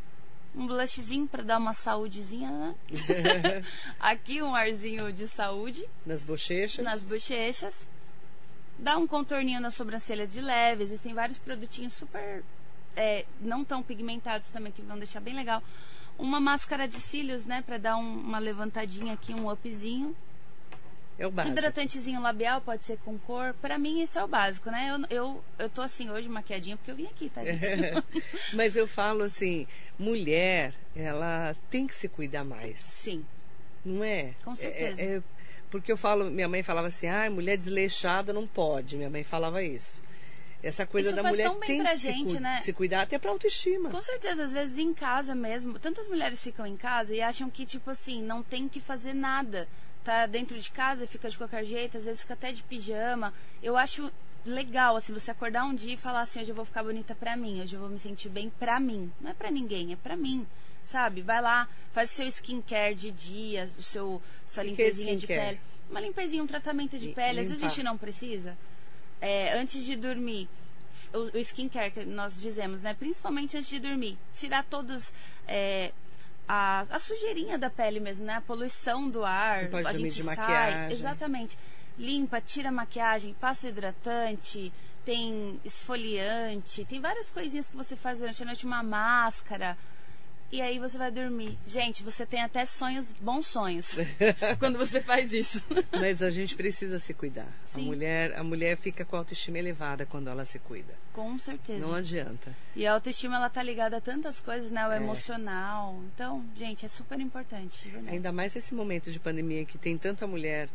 Um 0.52 0.66
blushzinho 0.66 1.28
para 1.28 1.44
dar 1.44 1.58
uma 1.58 1.72
saúdezinha, 1.72 2.50
né? 2.50 2.74
Aqui 4.00 4.42
um 4.42 4.52
arzinho 4.52 5.12
de 5.12 5.28
saúde. 5.28 5.84
Nas 6.04 6.24
bochechas. 6.24 6.84
Nas 6.84 7.02
bochechas. 7.02 7.86
Dá 8.76 8.96
um 8.96 9.06
contorninho 9.06 9.60
na 9.60 9.70
sobrancelha 9.70 10.26
de 10.26 10.40
leve. 10.40 10.82
Existem 10.82 11.14
vários 11.14 11.38
produtinhos 11.38 11.92
super 11.92 12.42
é, 12.96 13.24
não 13.40 13.64
tão 13.64 13.82
pigmentados 13.82 14.48
também 14.48 14.72
que 14.72 14.82
vão 14.82 14.98
deixar 14.98 15.20
bem 15.20 15.34
legal. 15.34 15.62
Uma 16.18 16.40
máscara 16.40 16.86
de 16.86 16.96
cílios, 16.96 17.44
né? 17.44 17.62
Para 17.62 17.78
dar 17.78 17.96
um, 17.96 18.20
uma 18.20 18.38
levantadinha 18.38 19.14
aqui, 19.14 19.32
um 19.32 19.50
upzinho. 19.50 20.14
É 21.18 21.26
o 21.26 21.30
básico. 21.30 21.52
Hidratantezinho 21.52 22.20
labial 22.22 22.62
pode 22.62 22.84
ser 22.84 22.96
com 23.04 23.18
cor. 23.18 23.54
Para 23.60 23.78
mim, 23.78 24.02
isso 24.02 24.18
é 24.18 24.24
o 24.24 24.26
básico, 24.26 24.70
né? 24.70 24.88
Eu, 24.90 25.16
eu, 25.16 25.44
eu 25.58 25.68
tô 25.68 25.82
assim 25.82 26.08
hoje 26.10 26.28
maquiadinha 26.30 26.78
porque 26.78 26.90
eu 26.90 26.96
vim 26.96 27.04
aqui, 27.04 27.28
tá, 27.28 27.44
gente? 27.44 27.66
Mas 28.56 28.74
eu 28.74 28.88
falo 28.88 29.24
assim: 29.24 29.66
mulher, 29.98 30.72
ela 30.96 31.54
tem 31.70 31.86
que 31.86 31.94
se 31.94 32.08
cuidar 32.08 32.42
mais. 32.42 32.80
Sim. 32.80 33.22
Não 33.84 34.02
é? 34.02 34.34
Com 34.42 34.56
certeza. 34.56 35.00
É, 35.00 35.16
é, 35.16 35.22
porque 35.70 35.92
eu 35.92 35.96
falo, 35.96 36.30
minha 36.30 36.48
mãe 36.48 36.62
falava 36.62 36.88
assim: 36.88 37.06
ah, 37.06 37.28
mulher 37.30 37.58
desleixada 37.58 38.32
não 38.32 38.46
pode. 38.46 38.96
Minha 38.96 39.10
mãe 39.10 39.22
falava 39.22 39.62
isso. 39.62 40.02
Essa 40.62 40.84
coisa 40.86 41.08
isso 41.08 41.16
da 41.16 41.22
mulher 41.22 41.50
tem 41.60 41.82
que 41.82 41.96
gente, 41.96 42.30
se, 42.32 42.40
né? 42.40 42.60
se 42.60 42.72
cuidar 42.72 43.02
até 43.02 43.18
pra 43.18 43.30
autoestima. 43.30 43.88
Com 43.90 44.00
certeza, 44.02 44.44
às 44.44 44.52
vezes 44.52 44.78
em 44.78 44.92
casa 44.92 45.34
mesmo. 45.34 45.78
Tantas 45.78 46.08
mulheres 46.08 46.42
ficam 46.42 46.66
em 46.66 46.76
casa 46.76 47.14
e 47.14 47.22
acham 47.22 47.48
que, 47.48 47.64
tipo 47.64 47.90
assim, 47.90 48.22
não 48.22 48.42
tem 48.42 48.68
que 48.68 48.80
fazer 48.80 49.14
nada 49.14 49.66
tá 50.04 50.26
dentro 50.26 50.58
de 50.58 50.70
casa 50.70 51.06
fica 51.06 51.28
de 51.28 51.36
qualquer 51.36 51.64
jeito, 51.64 51.98
às 51.98 52.04
vezes 52.04 52.22
fica 52.22 52.34
até 52.34 52.52
de 52.52 52.62
pijama. 52.62 53.32
Eu 53.62 53.76
acho 53.76 54.10
legal, 54.44 54.96
assim, 54.96 55.12
você 55.12 55.30
acordar 55.30 55.64
um 55.64 55.74
dia 55.74 55.94
e 55.94 55.96
falar 55.96 56.22
assim, 56.22 56.40
hoje 56.40 56.50
eu 56.50 56.54
vou 56.54 56.64
ficar 56.64 56.82
bonita 56.82 57.14
pra 57.14 57.36
mim, 57.36 57.60
hoje 57.60 57.76
eu 57.76 57.80
vou 57.80 57.88
me 57.88 57.98
sentir 57.98 58.28
bem 58.28 58.50
pra 58.58 58.80
mim. 58.80 59.12
Não 59.20 59.30
é 59.30 59.34
pra 59.34 59.50
ninguém, 59.50 59.92
é 59.92 59.96
pra 59.96 60.16
mim. 60.16 60.46
Sabe? 60.82 61.20
Vai 61.20 61.42
lá, 61.42 61.68
faz 61.92 62.10
o 62.10 62.14
seu 62.14 62.26
skincare 62.26 62.94
de 62.94 63.10
dia, 63.10 63.68
o 63.78 63.82
seu, 63.82 64.22
sua 64.46 64.62
limpezinha 64.62 65.12
é 65.12 65.16
de 65.16 65.26
pele. 65.26 65.60
Uma 65.90 66.00
limpezinha, 66.00 66.42
um 66.42 66.46
tratamento 66.46 66.98
de 66.98 67.08
pele. 67.08 67.40
Às 67.40 67.48
vezes 67.48 67.62
a 67.62 67.68
gente 67.68 67.82
não 67.82 67.98
precisa. 67.98 68.56
É, 69.20 69.58
antes 69.58 69.84
de 69.84 69.96
dormir, 69.96 70.48
o, 71.12 71.36
o 71.36 71.38
skincare 71.38 71.90
que 71.90 72.04
nós 72.04 72.40
dizemos, 72.40 72.80
né? 72.80 72.94
Principalmente 72.94 73.56
antes 73.56 73.68
de 73.68 73.78
dormir. 73.78 74.18
Tirar 74.34 74.64
todos. 74.64 75.12
É, 75.46 75.92
a, 76.48 76.86
a 76.90 76.98
sujeirinha 76.98 77.56
da 77.56 77.70
pele 77.70 78.00
mesmo, 78.00 78.26
né? 78.26 78.34
A 78.34 78.40
poluição 78.40 79.08
do 79.08 79.24
ar. 79.24 79.68
pode 79.68 79.86
a 79.86 79.92
gente 79.92 80.16
de 80.16 80.22
sai. 80.22 80.36
maquiagem. 80.36 80.92
Exatamente. 80.92 81.58
Limpa, 81.98 82.40
tira 82.40 82.70
a 82.70 82.72
maquiagem, 82.72 83.34
passa 83.34 83.66
o 83.66 83.70
hidratante, 83.70 84.72
tem 85.04 85.60
esfoliante, 85.64 86.84
tem 86.86 87.00
várias 87.00 87.30
coisinhas 87.30 87.68
que 87.68 87.76
você 87.76 87.94
faz 87.94 88.18
durante 88.20 88.42
a 88.42 88.46
noite, 88.46 88.64
uma 88.64 88.82
máscara. 88.82 89.76
E 90.52 90.60
aí 90.60 90.78
você 90.80 90.98
vai 90.98 91.10
dormir. 91.12 91.56
Gente, 91.64 92.02
você 92.02 92.26
tem 92.26 92.42
até 92.42 92.64
sonhos, 92.64 93.12
bons 93.20 93.46
sonhos, 93.46 93.96
quando 94.58 94.78
você 94.78 95.00
faz 95.00 95.32
isso. 95.32 95.62
Mas 95.92 96.22
a 96.22 96.30
gente 96.30 96.56
precisa 96.56 96.98
se 96.98 97.14
cuidar. 97.14 97.46
Sim. 97.64 97.82
A 97.82 97.84
mulher, 97.84 98.36
a 98.36 98.42
mulher 98.42 98.76
fica 98.76 99.04
com 99.04 99.14
a 99.14 99.20
autoestima 99.20 99.58
elevada 99.58 100.04
quando 100.04 100.28
ela 100.28 100.44
se 100.44 100.58
cuida. 100.58 100.92
Com 101.12 101.38
certeza. 101.38 101.78
Não 101.78 101.94
adianta. 101.94 102.52
E 102.74 102.84
a 102.84 102.94
autoestima 102.94 103.36
ela 103.36 103.48
tá 103.48 103.62
ligada 103.62 103.98
a 103.98 104.00
tantas 104.00 104.40
coisas, 104.40 104.70
né? 104.72 104.86
O 104.88 104.92
É. 104.92 104.96
emocional. 104.96 106.02
Então, 106.14 106.44
gente, 106.56 106.84
é 106.84 106.88
super 106.88 107.20
importante. 107.20 107.92
Ainda 108.08 108.32
mais 108.32 108.56
esse 108.56 108.74
momento 108.74 109.10
de 109.12 109.20
pandemia 109.20 109.64
que 109.64 109.78
tem 109.78 109.96
tanta 109.96 110.26
mulher 110.26 110.68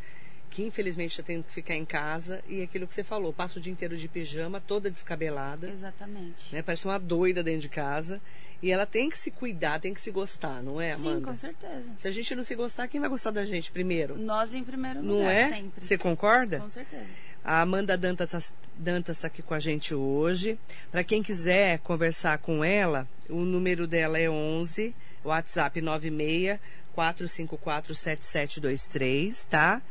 que 0.56 0.64
infelizmente 0.64 1.12
está 1.12 1.22
tendo 1.24 1.44
que 1.44 1.52
ficar 1.52 1.76
em 1.76 1.84
casa 1.84 2.42
e 2.48 2.62
aquilo 2.64 2.88
que 2.88 2.94
você 2.94 3.04
falou, 3.04 3.34
passa 3.34 3.60
o 3.60 3.62
dia 3.62 3.74
inteiro 3.74 3.98
de 3.98 4.08
pijama, 4.08 4.62
toda 4.62 4.90
descabelada, 4.90 5.68
Exatamente. 5.68 6.56
né? 6.56 6.62
Parece 6.62 6.86
uma 6.86 6.98
doida 6.98 7.44
dentro 7.44 7.60
de 7.60 7.70
casa. 7.70 8.22
E 8.64 8.72
ela 8.72 8.86
tem 8.86 9.10
que 9.10 9.18
se 9.18 9.32
cuidar, 9.32 9.82
tem 9.82 9.94
que 9.94 10.00
se 10.02 10.12
gostar, 10.12 10.64
não 10.64 10.80
é, 10.80 10.94
Amanda? 10.94 11.20
Sim, 11.20 11.26
com 11.26 11.38
certeza. 11.38 11.92
Se 12.00 12.08
a 12.08 12.12
gente 12.12 12.34
não 12.34 12.42
se 12.42 12.56
gostar, 12.56 12.88
quem 12.88 13.02
vai 13.02 13.10
gostar 13.10 13.32
da 13.32 13.44
gente 13.44 13.70
primeiro? 13.70 14.18
Nós 14.18 14.54
em 14.54 14.64
primeiro 14.64 15.04
Não 15.04 15.18
lugar, 15.18 15.36
é? 15.36 15.50
sempre. 15.50 15.86
Você 15.86 15.98
concorda? 15.98 16.62
Com 16.62 16.70
certeza. 16.70 17.06
A 17.44 17.60
Amanda 17.60 17.98
Dantas 17.98 18.56
Dantas 18.78 19.20
tá 19.20 19.28
aqui 19.28 19.42
com 19.42 19.54
a 19.54 19.60
gente 19.60 19.94
hoje. 19.94 20.58
Para 20.90 21.04
quem 21.04 21.22
quiser 21.22 21.80
conversar 21.80 22.38
com 22.38 22.64
ela, 22.64 23.06
o 23.30 23.42
número 23.42 23.86
dela 23.86 24.18
é 24.18 24.30
11, 24.30 24.96
WhatsApp 25.22 25.82
96 25.82 26.58
454 26.94 27.94
7723, 27.94 29.46
tá? 29.46 29.82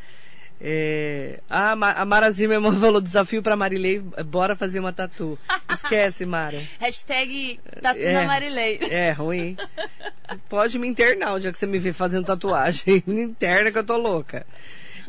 É... 0.60 1.40
Ah, 1.50 1.74
Ma- 1.76 1.92
a 1.92 2.04
Mara 2.04 2.30
Zimmermann 2.30 2.76
falou 2.80 3.00
desafio 3.00 3.42
para 3.42 3.56
Marilei, 3.56 3.98
bora 4.26 4.56
fazer 4.56 4.80
uma 4.80 4.92
tatu. 4.92 5.38
Esquece, 5.70 6.24
Mara. 6.24 6.60
Hashtag 6.80 7.60
Tatu 7.82 8.00
É. 8.00 8.12
na 8.12 8.24
Marilei. 8.24 8.78
É 8.82 9.10
ruim. 9.10 9.56
Pode 10.48 10.78
me 10.78 10.86
internar 10.88 11.34
o 11.34 11.40
dia 11.40 11.52
que 11.52 11.58
você 11.58 11.66
me 11.66 11.78
ver 11.78 11.92
fazendo 11.92 12.24
tatuagem. 12.24 13.02
Me 13.06 13.20
interna 13.22 13.70
que 13.70 13.78
eu 13.78 13.84
tô 13.84 13.96
louca. 13.96 14.46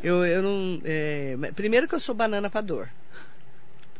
Eu, 0.04 0.26
eu 0.26 0.42
não. 0.42 0.82
é, 0.84 1.36
Primeiro 1.56 1.88
que 1.88 1.96
eu 1.96 2.00
sou 2.00 2.14
banana 2.14 2.50
pra 2.50 2.62
dor. 2.62 2.90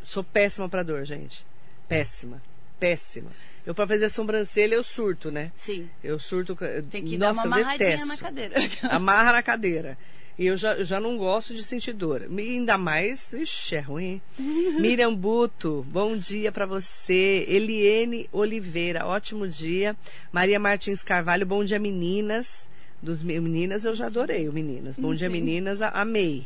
Sou 0.04 0.24
péssima 0.24 0.68
pra 0.70 0.84
dor, 0.84 1.06
gente. 1.06 1.46
Péssima. 1.88 2.42
Péssima. 2.80 3.32
Eu 3.66 3.74
pra 3.74 3.88
fazer 3.88 4.10
sobrancelha 4.10 4.76
eu 4.76 4.84
surto, 4.84 5.32
né? 5.32 5.52
Sim. 5.56 5.90
Eu 6.04 6.20
surto. 6.20 6.56
Tem 6.92 7.04
que 7.04 7.18
Nossa, 7.18 7.42
dar 7.42 7.48
uma 7.48 7.56
amarradinha 7.58 7.90
detesto. 7.92 8.08
na 8.08 8.18
cadeira. 8.18 8.56
Amarra 8.92 9.32
na 9.32 9.42
cadeira. 9.42 9.98
E 10.38 10.48
eu 10.48 10.58
já, 10.58 10.74
eu 10.74 10.84
já 10.84 11.00
não 11.00 11.18
gosto 11.18 11.54
de 11.56 11.64
sentir 11.64 11.94
dor. 11.94 12.28
E 12.30 12.42
ainda 12.42 12.78
mais, 12.78 13.32
ixi, 13.32 13.76
é 13.76 13.80
ruim. 13.80 14.22
Miriam 14.38 15.16
Buto, 15.16 15.86
bom 15.90 16.18
dia 16.18 16.52
pra 16.52 16.66
você. 16.66 17.46
Eliene 17.48 18.30
Oliveira, 18.34 19.06
ótimo 19.06 19.48
dia. 19.48 19.96
Maria 20.34 20.60
Martins 20.60 21.02
Carvalho, 21.04 21.46
bom 21.46 21.64
dia, 21.64 21.80
meninas. 21.80 22.68
Dos 23.02 23.24
me- 23.24 23.40
meninas 23.40 23.86
eu 23.86 23.96
já 23.96 24.08
adorei 24.08 24.50
o 24.50 24.54
meninas. 24.54 24.98
Bom 24.98 25.16
dia, 25.16 25.28
Sim. 25.28 25.34
meninas, 25.34 25.82
a- 25.82 25.90
amei. 25.90 26.46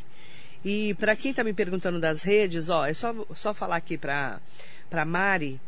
E 0.64 0.94
pra 0.94 1.16
quem 1.16 1.32
tá 1.34 1.42
me 1.42 1.52
perguntando 1.52 1.98
das 1.98 2.22
redes, 2.22 2.68
ó, 2.68 2.86
é 2.86 2.92
só, 2.94 3.12
só 3.34 3.52
falar 3.52 3.76
aqui 3.76 3.96
pra, 3.98 4.40
pra 4.88 5.04
Mari. 5.04 5.60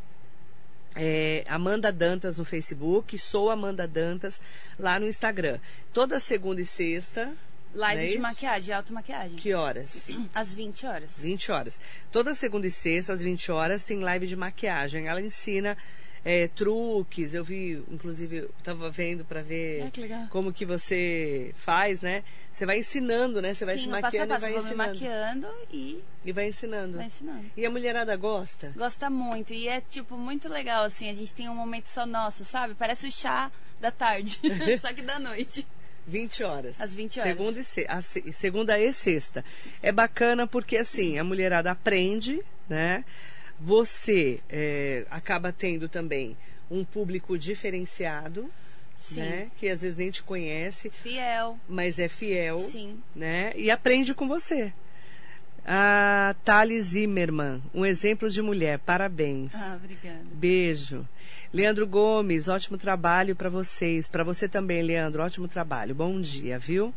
É, 0.94 1.44
Amanda 1.48 1.90
Dantas 1.90 2.36
no 2.38 2.44
Facebook, 2.44 3.18
sou 3.18 3.48
Amanda 3.50 3.88
Dantas 3.88 4.40
lá 4.78 5.00
no 5.00 5.08
Instagram. 5.08 5.58
Toda 5.92 6.20
segunda 6.20 6.60
e 6.60 6.66
sexta, 6.66 7.32
Live 7.74 8.02
é 8.02 8.06
de 8.06 8.18
maquiagem, 8.18 8.62
de 8.66 8.72
automaquiagem. 8.72 9.36
que 9.36 9.54
horas? 9.54 10.06
Às 10.34 10.54
20 10.54 10.86
horas. 10.86 11.18
20 11.18 11.50
horas. 11.52 11.80
Toda 12.10 12.34
segunda 12.34 12.66
e 12.66 12.70
sexta, 12.70 13.12
às 13.12 13.22
20 13.22 13.50
horas, 13.50 13.84
tem 13.86 13.98
live 14.00 14.26
de 14.26 14.36
maquiagem. 14.36 15.08
Ela 15.08 15.20
ensina 15.22 15.76
é, 16.24 16.48
truques. 16.48 17.32
Eu 17.34 17.42
vi, 17.42 17.82
inclusive, 17.90 18.36
eu 18.36 18.50
tava 18.62 18.90
vendo 18.90 19.24
pra 19.24 19.40
ver 19.42 19.84
Ah, 19.86 19.90
que 19.90 20.08
como 20.30 20.52
que 20.52 20.66
você 20.66 21.52
faz, 21.56 22.02
né? 22.02 22.22
Você 22.52 22.66
vai 22.66 22.78
ensinando, 22.78 23.40
né? 23.40 23.54
Você 23.54 23.64
vai 23.64 23.76
Sim, 23.76 23.84
se 23.84 23.88
no 23.88 24.00
passo 24.00 24.16
a 24.16 24.26
maquiando 24.26 24.26
e 24.26 24.34
passo. 24.34 24.40
vai 24.42 24.52
Vou 24.52 24.62
me 24.62 24.68
ensinando. 24.68 25.46
maquiando 25.48 25.48
e 25.72 26.04
E 26.24 26.32
vai 26.32 26.48
ensinando. 26.48 26.96
vai 26.98 27.06
ensinando. 27.06 27.50
E 27.56 27.64
a 27.66 27.70
mulherada 27.70 28.14
gosta? 28.16 28.72
Gosta 28.76 29.08
muito. 29.08 29.54
E 29.54 29.66
é, 29.68 29.80
tipo, 29.80 30.16
muito 30.18 30.48
legal, 30.48 30.84
assim. 30.84 31.08
A 31.08 31.14
gente 31.14 31.32
tem 31.32 31.48
um 31.48 31.54
momento 31.54 31.86
só 31.86 32.04
nosso, 32.04 32.44
sabe? 32.44 32.74
Parece 32.74 33.06
o 33.06 33.10
chá 33.10 33.50
da 33.80 33.90
tarde. 33.90 34.38
só 34.78 34.92
que 34.92 35.00
da 35.00 35.18
noite. 35.18 35.66
20 36.06 36.42
horas. 36.44 36.80
Às 36.80 36.94
20 36.94 37.20
horas. 37.20 37.32
Segunda 37.32 37.60
e, 37.60 37.64
se- 37.64 37.86
a 37.88 38.02
se- 38.02 38.32
segunda 38.32 38.80
e 38.80 38.92
sexta. 38.92 39.44
É 39.82 39.92
bacana 39.92 40.46
porque, 40.46 40.76
assim, 40.76 41.18
a 41.18 41.24
mulherada 41.24 41.70
aprende, 41.70 42.40
né? 42.68 43.04
você 43.60 44.40
é, 44.48 45.04
acaba 45.08 45.52
tendo 45.52 45.88
também 45.88 46.36
um 46.68 46.84
público 46.84 47.38
diferenciado, 47.38 48.50
Sim. 48.96 49.20
né? 49.20 49.50
Que 49.56 49.68
às 49.68 49.82
vezes 49.82 49.96
nem 49.96 50.10
te 50.10 50.20
conhece, 50.22 50.90
Fiel. 50.90 51.56
mas 51.68 51.98
é 52.00 52.08
fiel, 52.08 52.58
Sim. 52.58 52.98
né? 53.14 53.52
E 53.54 53.70
aprende 53.70 54.14
com 54.14 54.26
você. 54.26 54.72
A 55.64 56.34
Thales 56.44 56.86
Zimmermann, 56.86 57.62
um 57.72 57.86
exemplo 57.86 58.28
de 58.28 58.42
mulher. 58.42 58.80
Parabéns. 58.80 59.54
Ah, 59.54 59.78
obrigada. 59.80 60.24
Beijo. 60.32 61.06
Leandro 61.52 61.86
Gomes, 61.86 62.48
ótimo 62.48 62.78
trabalho 62.78 63.36
para 63.36 63.50
vocês. 63.50 64.08
Para 64.08 64.24
você 64.24 64.48
também, 64.48 64.82
Leandro, 64.82 65.22
ótimo 65.22 65.46
trabalho. 65.46 65.94
Bom 65.94 66.18
dia, 66.18 66.58
viu? 66.58 66.94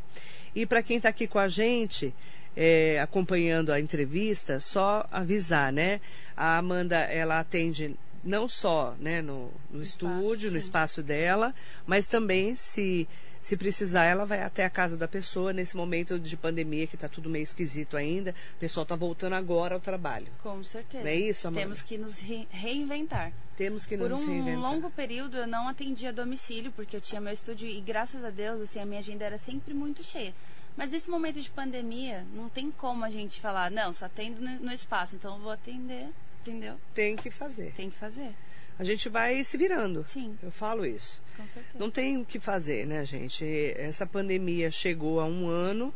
E 0.55 0.65
para 0.65 0.81
quem 0.81 0.95
está 0.95 1.09
aqui 1.09 1.27
com 1.27 1.37
a 1.37 1.49
gente, 1.49 2.13
é, 2.55 2.97
acompanhando 3.01 3.73
a 3.73 3.81
entrevista, 3.81 4.61
só 4.61 5.05
avisar, 5.11 5.73
né? 5.73 5.99
A 6.37 6.57
Amanda, 6.57 6.95
ela 6.95 7.37
atende 7.37 7.95
não 8.23 8.47
só 8.47 8.95
né, 8.97 9.21
no, 9.21 9.51
no 9.69 9.83
espaço, 9.83 10.15
estúdio, 10.15 10.47
no 10.51 10.53
sim. 10.53 10.59
espaço 10.59 11.03
dela, 11.03 11.53
mas 11.85 12.07
também 12.07 12.55
se 12.55 13.05
se 13.45 13.55
precisar, 13.55 14.05
ela 14.05 14.25
vai 14.25 14.41
até 14.41 14.65
a 14.65 14.69
casa 14.71 14.97
da 14.97 15.08
pessoa 15.08 15.53
nesse 15.53 15.77
momento 15.77 16.17
de 16.17 16.36
pandemia 16.36 16.88
que 16.88 16.95
está 16.95 17.08
tudo 17.08 17.29
meio 17.29 17.43
esquisito 17.43 17.95
ainda. 17.95 18.34
O 18.55 18.60
pessoal 18.60 18.81
está 18.81 18.95
voltando 18.95 19.34
agora 19.34 19.75
ao 19.75 19.79
trabalho. 19.79 20.25
Com 20.41 20.63
certeza. 20.63 21.03
Não 21.03 21.12
é 21.12 21.15
isso, 21.15 21.47
Amanda? 21.47 21.62
Temos 21.62 21.81
que 21.84 21.95
nos 21.95 22.19
re- 22.19 22.47
reinventar. 22.49 23.31
Temos 23.55 23.86
que 23.86 23.95
Por 23.95 24.10
nos 24.10 24.23
um 24.23 24.27
reinventar. 24.27 24.60
longo 24.62 24.89
período 24.89 25.38
eu 25.38 25.45
não 25.45 25.67
atendia 25.69 26.10
a 26.10 26.12
domicílio, 26.12 26.71
porque 26.71 26.95
eu 26.95 27.01
tinha 27.01 27.21
meu 27.21 27.31
estúdio 27.31 27.67
e 27.67 27.79
graças 27.81 28.25
a 28.25 28.31
Deus, 28.31 28.60
assim, 28.62 28.79
a 28.79 28.86
minha 28.86 28.97
agenda 28.99 29.23
era 29.23 29.38
sempre 29.38 29.75
muito 29.75 30.03
cheia. 30.03 30.34
Mas 30.75 30.89
nesse 30.89 31.12
momento 31.12 31.39
de 31.39 31.49
pandemia, 31.51 32.25
não 32.34 32.49
tem 32.49 32.71
como 32.71 33.05
a 33.05 33.12
gente 33.12 33.39
falar, 33.39 33.69
não, 33.69 33.93
só 33.93 34.05
atendo 34.08 34.41
no, 34.41 34.60
no 34.60 34.73
espaço, 34.73 35.15
então 35.15 35.36
eu 35.36 35.41
vou 35.41 35.51
atender, 35.51 36.08
entendeu? 36.41 36.77
Tem 36.95 37.15
que 37.15 37.29
fazer. 37.29 37.73
Tem 37.77 37.91
que 37.91 37.95
fazer. 37.97 38.34
A 38.77 38.83
gente 38.83 39.07
vai 39.09 39.43
se 39.43 39.57
virando. 39.57 40.03
Sim. 40.07 40.38
Eu 40.43 40.51
falo 40.51 40.85
isso. 40.85 41.21
Com 41.38 41.47
certeza. 41.47 41.77
Não 41.79 41.89
tem 41.89 42.17
o 42.17 42.25
que 42.25 42.39
fazer, 42.39 42.85
né, 42.85 43.05
gente? 43.05 43.45
Essa 43.77 44.05
pandemia 44.05 44.69
chegou 44.69 45.19
há 45.19 45.25
um 45.25 45.47
ano, 45.47 45.93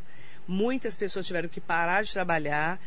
muitas 0.48 0.96
pessoas 0.96 1.26
tiveram 1.26 1.48
que 1.48 1.60
parar 1.60 2.02
de 2.02 2.12
trabalhar, 2.12 2.80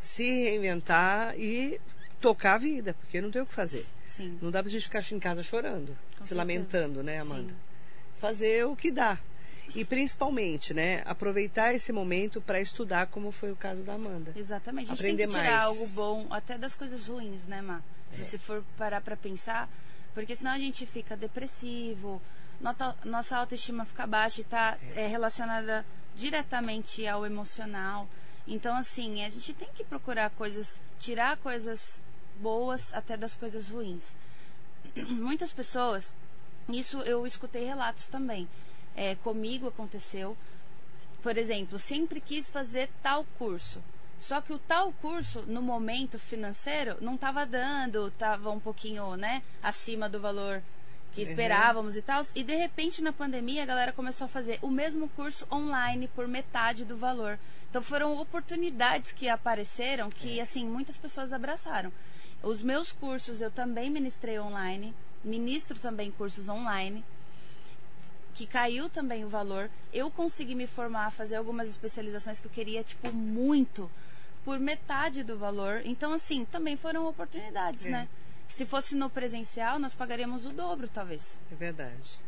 se 0.00 0.24
reinventar 0.24 1.38
e 1.38 1.80
tocar 2.20 2.54
a 2.54 2.58
vida, 2.58 2.94
porque 2.94 3.20
não 3.20 3.30
tem 3.30 3.42
o 3.42 3.46
que 3.46 3.54
fazer. 3.54 3.86
Sim. 4.08 4.38
Não 4.42 4.50
dá 4.50 4.62
pra 4.62 4.70
gente 4.70 4.82
ficar 4.84 5.04
em 5.12 5.18
casa 5.20 5.42
chorando, 5.42 5.88
Com 5.88 5.94
se 6.22 6.28
certeza. 6.28 6.34
lamentando, 6.34 7.02
né, 7.02 7.20
Amanda? 7.20 7.50
Sim. 7.52 7.56
Fazer 8.20 8.66
o 8.66 8.74
que 8.74 8.90
dá. 8.90 9.18
E 9.74 9.84
principalmente, 9.84 10.72
né, 10.72 11.02
aproveitar 11.04 11.74
esse 11.74 11.92
momento 11.92 12.40
para 12.40 12.60
estudar, 12.60 13.08
como 13.08 13.30
foi 13.30 13.52
o 13.52 13.56
caso 13.56 13.82
da 13.82 13.94
Amanda. 13.94 14.32
Exatamente. 14.34 14.86
A 14.86 14.88
gente 14.94 14.98
Aprender 15.00 15.26
tem 15.26 15.28
que 15.28 15.38
tirar 15.38 15.50
mais. 15.56 15.64
algo 15.66 15.86
bom 15.88 16.26
até 16.30 16.56
das 16.56 16.74
coisas 16.74 17.06
ruins, 17.08 17.46
né, 17.46 17.60
Má? 17.60 17.80
Se 18.12 18.24
você 18.24 18.38
for 18.38 18.64
parar 18.78 19.00
pra 19.00 19.16
pensar, 19.16 19.68
porque 20.14 20.34
senão 20.34 20.52
a 20.52 20.58
gente 20.58 20.86
fica 20.86 21.16
depressivo, 21.16 22.22
nossa 23.04 23.36
autoestima 23.36 23.84
fica 23.84 24.06
baixa 24.06 24.40
e 24.40 24.44
tá 24.44 24.78
é, 24.94 25.06
relacionada 25.06 25.84
diretamente 26.14 27.06
ao 27.06 27.26
emocional. 27.26 28.08
Então, 28.46 28.76
assim, 28.76 29.24
a 29.24 29.28
gente 29.28 29.52
tem 29.52 29.68
que 29.74 29.84
procurar 29.84 30.30
coisas, 30.30 30.80
tirar 30.98 31.36
coisas 31.36 32.00
boas 32.40 32.94
até 32.94 33.16
das 33.16 33.36
coisas 33.36 33.68
ruins. 33.68 34.14
Muitas 35.10 35.52
pessoas, 35.52 36.14
isso 36.68 37.00
eu 37.02 37.26
escutei 37.26 37.64
relatos 37.64 38.06
também. 38.06 38.48
É, 38.94 39.14
comigo 39.16 39.68
aconteceu, 39.68 40.36
por 41.22 41.36
exemplo, 41.36 41.78
sempre 41.78 42.20
quis 42.20 42.48
fazer 42.48 42.88
tal 43.02 43.24
curso. 43.38 43.82
Só 44.18 44.40
que 44.40 44.52
o 44.52 44.58
tal 44.58 44.92
curso, 44.92 45.42
no 45.46 45.62
momento 45.62 46.18
financeiro, 46.18 46.96
não 47.00 47.14
estava 47.14 47.44
dando, 47.46 48.08
estava 48.08 48.50
um 48.50 48.58
pouquinho, 48.60 49.16
né, 49.16 49.42
acima 49.62 50.08
do 50.08 50.18
valor 50.20 50.62
que 51.12 51.22
Uhum. 51.22 51.28
esperávamos 51.28 51.96
e 51.96 52.02
tal. 52.02 52.22
E 52.34 52.42
de 52.42 52.54
repente, 52.54 53.02
na 53.02 53.12
pandemia, 53.12 53.62
a 53.62 53.66
galera 53.66 53.92
começou 53.92 54.26
a 54.26 54.28
fazer 54.28 54.58
o 54.60 54.68
mesmo 54.68 55.08
curso 55.10 55.46
online 55.50 56.08
por 56.08 56.26
metade 56.28 56.84
do 56.84 56.96
valor. 56.96 57.38
Então 57.70 57.82
foram 57.82 58.18
oportunidades 58.18 59.12
que 59.12 59.28
apareceram 59.28 60.10
que, 60.10 60.40
assim, 60.40 60.64
muitas 60.66 60.96
pessoas 60.98 61.32
abraçaram. 61.32 61.92
Os 62.42 62.62
meus 62.62 62.92
cursos 62.92 63.40
eu 63.40 63.50
também 63.50 63.88
ministrei 63.90 64.38
online, 64.38 64.94
ministro 65.24 65.78
também 65.78 66.10
cursos 66.10 66.48
online 66.48 67.04
que 68.34 68.46
caiu 68.46 68.88
também 68.90 69.24
o 69.24 69.28
valor. 69.30 69.70
Eu 69.92 70.10
consegui 70.10 70.54
me 70.54 70.66
formar, 70.66 71.10
fazer 71.10 71.36
algumas 71.36 71.68
especializações 71.68 72.38
que 72.38 72.46
eu 72.46 72.50
queria, 72.50 72.84
tipo, 72.84 73.10
muito, 73.10 73.90
por 74.46 74.60
metade 74.60 75.24
do 75.24 75.36
valor. 75.36 75.82
Então, 75.84 76.12
assim, 76.14 76.44
também 76.44 76.76
foram 76.76 77.06
oportunidades, 77.08 77.84
É. 77.84 77.90
né? 77.90 78.08
Se 78.48 78.64
fosse 78.64 78.94
no 78.94 79.10
presencial, 79.10 79.76
nós 79.76 79.92
pagaríamos 79.92 80.46
o 80.46 80.50
dobro, 80.50 80.86
talvez. 80.88 81.36
É 81.50 81.54
verdade. 81.56 82.20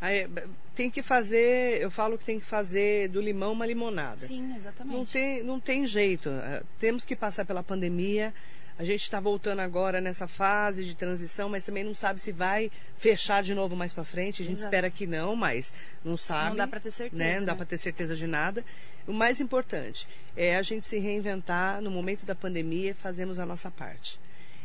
Aí, 0.00 0.28
tem 0.74 0.90
que 0.90 1.00
fazer, 1.00 1.80
eu 1.80 1.90
falo 1.90 2.18
que 2.18 2.24
tem 2.24 2.40
que 2.40 2.44
fazer 2.44 3.08
do 3.08 3.20
limão 3.20 3.52
uma 3.52 3.64
limonada. 3.66 4.26
Sim, 4.26 4.52
exatamente. 4.56 4.96
Não 4.96 5.06
tem, 5.06 5.42
não 5.44 5.60
tem 5.60 5.86
jeito. 5.86 6.28
Eh, 6.28 6.62
Temos 6.80 7.04
que 7.04 7.14
passar 7.14 7.44
pela 7.44 7.62
pandemia. 7.62 8.34
A 8.80 8.84
gente 8.84 9.02
está 9.02 9.20
voltando 9.20 9.58
agora 9.58 10.00
nessa 10.00 10.26
fase 10.26 10.86
de 10.86 10.94
transição, 10.94 11.50
mas 11.50 11.66
também 11.66 11.84
não 11.84 11.94
sabe 11.94 12.18
se 12.18 12.32
vai 12.32 12.72
fechar 12.96 13.42
de 13.42 13.54
novo 13.54 13.76
mais 13.76 13.92
para 13.92 14.04
frente. 14.04 14.40
A 14.40 14.44
gente 14.46 14.56
Exato. 14.56 14.68
espera 14.74 14.90
que 14.90 15.06
não, 15.06 15.36
mas 15.36 15.70
não 16.02 16.16
sabe. 16.16 16.48
Não 16.48 16.56
dá 16.56 16.66
pra 16.66 16.80
ter 16.80 16.90
certeza, 16.90 17.22
Né? 17.22 17.38
Não 17.40 17.44
dá 17.44 17.52
né? 17.52 17.56
para 17.58 17.66
ter 17.66 17.76
certeza 17.76 18.16
de 18.16 18.26
nada. 18.26 18.64
O 19.06 19.12
mais 19.12 19.38
importante 19.38 20.08
é 20.34 20.56
a 20.56 20.62
gente 20.62 20.86
se 20.86 20.98
reinventar 20.98 21.82
no 21.82 21.90
momento 21.90 22.24
da 22.24 22.34
pandemia, 22.34 22.94
fazemos 22.94 23.38
a 23.38 23.44
nossa 23.44 23.70
parte. 23.70 24.18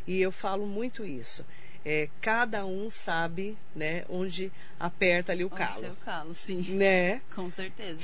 E 0.07 0.21
eu 0.21 0.31
falo 0.31 0.65
muito 0.65 1.05
isso. 1.05 1.45
É, 1.83 2.07
cada 2.21 2.65
um 2.65 2.89
sabe, 2.89 3.57
né, 3.75 4.05
onde 4.07 4.49
aperta 4.79 5.33
ali 5.33 5.43
o 5.43 5.47
O 5.47 5.49
calo, 5.49 5.77
seu 5.81 5.95
calo, 6.05 6.33
sim. 6.33 6.61
né? 6.73 7.21
Com 7.35 7.49
certeza. 7.49 7.99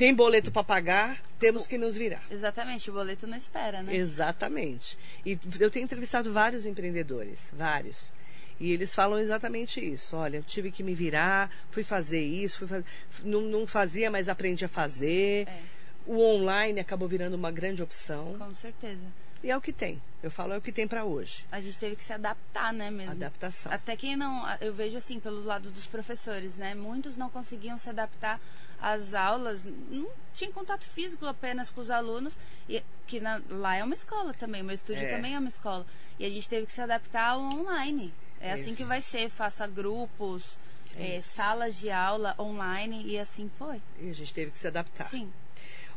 Tem 0.00 0.14
boleto 0.14 0.50
para 0.50 0.64
pagar, 0.64 1.22
temos 1.38 1.66
que 1.66 1.76
nos 1.76 1.94
virar. 1.94 2.22
Exatamente, 2.30 2.88
o 2.88 2.94
boleto 2.94 3.26
não 3.26 3.36
espera, 3.36 3.82
né? 3.82 3.94
Exatamente. 3.94 4.96
E 5.26 5.38
eu 5.60 5.70
tenho 5.70 5.84
entrevistado 5.84 6.32
vários 6.32 6.64
empreendedores, 6.64 7.52
vários. 7.52 8.10
E 8.58 8.72
eles 8.72 8.94
falam 8.94 9.18
exatamente 9.18 9.78
isso. 9.78 10.16
Olha, 10.16 10.38
eu 10.38 10.42
tive 10.42 10.70
que 10.70 10.82
me 10.82 10.94
virar, 10.94 11.50
fui 11.70 11.84
fazer 11.84 12.22
isso, 12.22 12.60
fui 12.60 12.66
faz... 12.66 12.82
não, 13.22 13.42
não 13.42 13.66
fazia, 13.66 14.10
mas 14.10 14.26
aprendi 14.30 14.64
a 14.64 14.68
fazer. 14.68 15.46
É. 15.46 15.60
O 16.06 16.18
online 16.18 16.80
acabou 16.80 17.06
virando 17.06 17.34
uma 17.34 17.50
grande 17.50 17.82
opção. 17.82 18.36
Com 18.38 18.54
certeza. 18.54 19.04
E 19.42 19.50
é 19.50 19.56
o 19.56 19.60
que 19.60 19.72
tem. 19.72 20.00
Eu 20.22 20.30
falo, 20.30 20.52
é 20.52 20.58
o 20.58 20.60
que 20.60 20.70
tem 20.70 20.86
para 20.86 21.04
hoje. 21.04 21.46
A 21.50 21.60
gente 21.60 21.78
teve 21.78 21.96
que 21.96 22.04
se 22.04 22.12
adaptar, 22.12 22.72
né, 22.74 22.90
mesmo? 22.90 23.12
Adaptação. 23.12 23.72
Até 23.72 23.96
quem 23.96 24.14
não, 24.16 24.46
eu 24.60 24.72
vejo 24.74 24.98
assim 24.98 25.18
pelo 25.18 25.42
lado 25.42 25.70
dos 25.70 25.86
professores, 25.86 26.56
né? 26.56 26.74
Muitos 26.74 27.16
não 27.16 27.30
conseguiam 27.30 27.78
se 27.78 27.88
adaptar 27.88 28.38
às 28.78 29.14
aulas, 29.14 29.64
não 29.90 30.08
tinha 30.34 30.50
contato 30.52 30.84
físico 30.84 31.24
apenas 31.26 31.70
com 31.70 31.80
os 31.80 31.90
alunos, 31.90 32.34
e 32.68 32.82
que 33.06 33.18
na- 33.20 33.40
lá 33.48 33.76
é 33.76 33.84
uma 33.84 33.94
escola 33.94 34.34
também, 34.34 34.60
o 34.60 34.64
meu 34.64 34.74
estúdio 34.74 35.04
É. 35.04 35.14
também 35.16 35.34
é 35.34 35.38
uma 35.38 35.48
escola. 35.48 35.86
E 36.18 36.24
a 36.24 36.28
gente 36.28 36.48
teve 36.48 36.66
que 36.66 36.72
se 36.72 36.80
adaptar 36.82 37.30
ao 37.30 37.40
online. 37.40 38.12
É 38.40 38.52
assim 38.52 38.70
Isso. 38.70 38.76
que 38.76 38.84
vai 38.84 39.00
ser, 39.00 39.30
faça 39.30 39.66
grupos, 39.66 40.58
É 40.96 41.20
salas 41.20 41.76
de 41.78 41.88
aula 41.88 42.34
online 42.36 43.04
e 43.06 43.16
assim 43.16 43.48
foi. 43.56 43.80
E 44.00 44.10
a 44.10 44.12
gente 44.12 44.34
teve 44.34 44.50
que 44.50 44.58
se 44.58 44.66
adaptar. 44.66 45.04
Sim. 45.04 45.32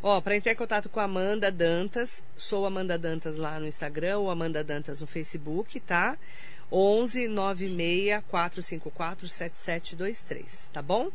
Ó, 0.05 0.19
para 0.19 0.35
entrar 0.35 0.51
em 0.51 0.55
contato 0.55 0.89
com 0.89 0.99
a 0.99 1.05
Amanda 1.05 1.49
Dantas, 1.49 2.21
sou 2.35 2.65
Amanda 2.65 2.97
Dantas 2.97 3.37
lá 3.37 3.57
no 3.57 3.65
Instagram 3.65 4.17
ou 4.17 4.29
Amanda 4.29 4.61
Dantas 4.61 4.99
no 4.99 5.07
Facebook, 5.07 5.79
tá? 5.79 6.17
11 6.69 7.29
96 7.29 8.21
454 8.27 9.29
7723, 9.29 10.69
tá 10.73 10.81
bom? 10.81 11.09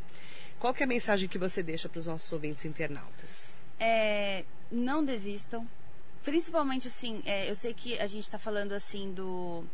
Qual 0.58 0.72
que 0.72 0.82
é 0.82 0.86
a 0.86 0.88
mensagem 0.88 1.28
que 1.28 1.36
você 1.36 1.62
deixa 1.62 1.86
para 1.86 1.98
os 1.98 2.06
nossos 2.06 2.32
ouvintes 2.32 2.64
internautas? 2.64 3.60
É, 3.78 4.42
não 4.72 5.04
desistam. 5.04 5.68
Principalmente 6.24 6.88
assim, 6.88 7.22
é, 7.26 7.50
eu 7.50 7.54
sei 7.54 7.74
que 7.74 7.98
a 7.98 8.06
gente 8.06 8.24
está 8.24 8.38
falando 8.38 8.72
assim 8.72 9.12
do 9.12 9.64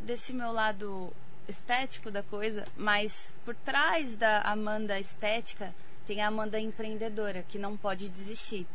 desse 0.00 0.32
meu 0.32 0.50
lado 0.50 1.12
estético 1.48 2.10
da 2.10 2.22
coisa, 2.24 2.66
mas 2.76 3.32
por 3.44 3.54
trás 3.54 4.16
da 4.16 4.40
Amanda 4.40 4.98
estética 4.98 5.72
tem 6.06 6.22
a 6.22 6.28
Amanda 6.28 6.58
empreendedora 6.58 7.44
que 7.48 7.58
não 7.58 7.76
pode 7.76 8.08
desistir. 8.08 8.66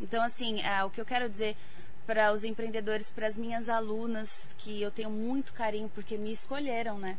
Então 0.00 0.22
assim, 0.22 0.60
é, 0.62 0.84
o 0.84 0.90
que 0.90 1.00
eu 1.00 1.04
quero 1.04 1.28
dizer 1.28 1.56
para 2.06 2.32
os 2.32 2.42
empreendedores, 2.42 3.10
para 3.10 3.26
as 3.26 3.36
minhas 3.36 3.68
alunas 3.68 4.46
que 4.56 4.80
eu 4.80 4.90
tenho 4.90 5.10
muito 5.10 5.52
carinho 5.52 5.90
porque 5.94 6.16
me 6.16 6.32
escolheram, 6.32 6.98
né, 6.98 7.18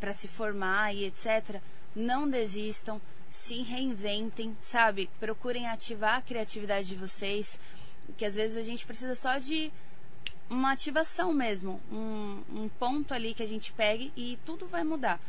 para 0.00 0.12
se 0.12 0.26
formar 0.26 0.92
e 0.92 1.04
etc. 1.04 1.60
Não 1.94 2.28
desistam, 2.28 3.00
se 3.30 3.62
reinventem, 3.62 4.56
sabe? 4.60 5.08
Procurem 5.20 5.68
ativar 5.68 6.16
a 6.18 6.22
criatividade 6.22 6.88
de 6.88 6.96
vocês, 6.96 7.56
que 8.16 8.24
às 8.24 8.34
vezes 8.34 8.56
a 8.56 8.62
gente 8.62 8.84
precisa 8.84 9.14
só 9.14 9.38
de 9.38 9.72
uma 10.50 10.72
ativação 10.72 11.32
mesmo, 11.32 11.80
um, 11.90 12.42
um 12.50 12.68
ponto 12.68 13.14
ali 13.14 13.32
que 13.32 13.42
a 13.42 13.48
gente 13.48 13.72
pegue 13.72 14.12
e 14.16 14.38
tudo 14.44 14.66
vai 14.66 14.84
mudar. 14.84 15.20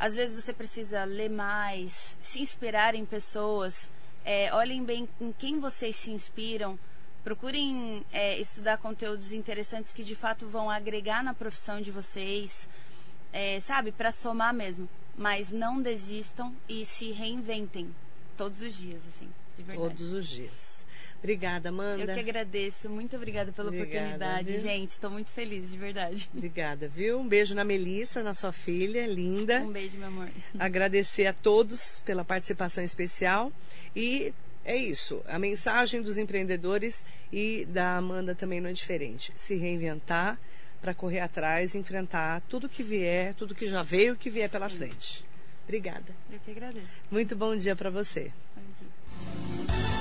Às 0.00 0.16
vezes 0.16 0.42
você 0.42 0.52
precisa 0.52 1.04
ler 1.04 1.30
mais, 1.30 2.16
se 2.22 2.40
inspirar 2.40 2.96
em 2.96 3.04
pessoas, 3.04 3.88
é, 4.24 4.52
olhem 4.52 4.82
bem 4.82 5.08
em 5.20 5.30
quem 5.30 5.60
vocês 5.60 5.94
se 5.94 6.10
inspiram, 6.10 6.76
Procurem 7.22 8.04
é, 8.12 8.38
estudar 8.38 8.78
conteúdos 8.78 9.32
interessantes 9.32 9.92
que 9.92 10.02
de 10.02 10.14
fato 10.14 10.48
vão 10.48 10.70
agregar 10.70 11.22
na 11.22 11.34
profissão 11.34 11.80
de 11.80 11.90
vocês, 11.90 12.66
é, 13.30 13.60
sabe, 13.60 13.92
para 13.92 14.10
somar 14.10 14.54
mesmo. 14.54 14.88
Mas 15.16 15.52
não 15.52 15.82
desistam 15.82 16.54
e 16.66 16.84
se 16.86 17.12
reinventem 17.12 17.94
todos 18.38 18.62
os 18.62 18.74
dias, 18.74 19.02
assim, 19.06 19.28
de 19.54 19.62
verdade. 19.62 19.90
Todos 19.90 20.12
os 20.12 20.26
dias. 20.26 20.79
Obrigada, 21.20 21.68
Amanda. 21.68 22.02
Eu 22.02 22.14
que 22.14 22.20
agradeço. 22.20 22.88
Muito 22.88 23.14
obrigada 23.14 23.52
pela 23.52 23.68
obrigada, 23.68 23.98
oportunidade, 23.98 24.52
viu? 24.52 24.60
gente. 24.60 24.88
Estou 24.90 25.10
muito 25.10 25.30
feliz, 25.30 25.70
de 25.70 25.76
verdade. 25.76 26.30
Obrigada, 26.34 26.88
viu? 26.88 27.20
Um 27.20 27.28
beijo 27.28 27.54
na 27.54 27.62
Melissa, 27.62 28.22
na 28.22 28.32
sua 28.32 28.52
filha, 28.52 29.06
linda. 29.06 29.60
Um 29.60 29.70
beijo, 29.70 29.98
meu 29.98 30.08
amor. 30.08 30.28
Agradecer 30.58 31.26
a 31.26 31.32
todos 31.32 32.00
pela 32.06 32.24
participação 32.24 32.82
especial 32.82 33.52
e 33.94 34.32
é 34.64 34.76
isso. 34.76 35.22
A 35.26 35.38
mensagem 35.38 36.00
dos 36.00 36.16
empreendedores 36.16 37.04
e 37.30 37.66
da 37.66 37.96
Amanda 37.98 38.34
também 38.34 38.60
não 38.60 38.70
é 38.70 38.72
diferente. 38.72 39.30
Se 39.36 39.56
reinventar 39.56 40.38
para 40.80 40.94
correr 40.94 41.20
atrás, 41.20 41.74
enfrentar 41.74 42.40
tudo 42.48 42.66
que 42.66 42.82
vier, 42.82 43.34
tudo 43.34 43.54
que 43.54 43.66
já 43.66 43.82
veio, 43.82 44.16
que 44.16 44.30
vier 44.30 44.50
pela 44.50 44.70
Sim. 44.70 44.78
frente. 44.78 45.24
Obrigada. 45.64 46.16
Eu 46.32 46.38
que 46.40 46.50
agradeço. 46.50 47.02
Muito 47.10 47.36
bom 47.36 47.54
dia 47.54 47.76
para 47.76 47.90
você. 47.90 48.32
Bom 48.56 48.62
dia. 48.78 49.99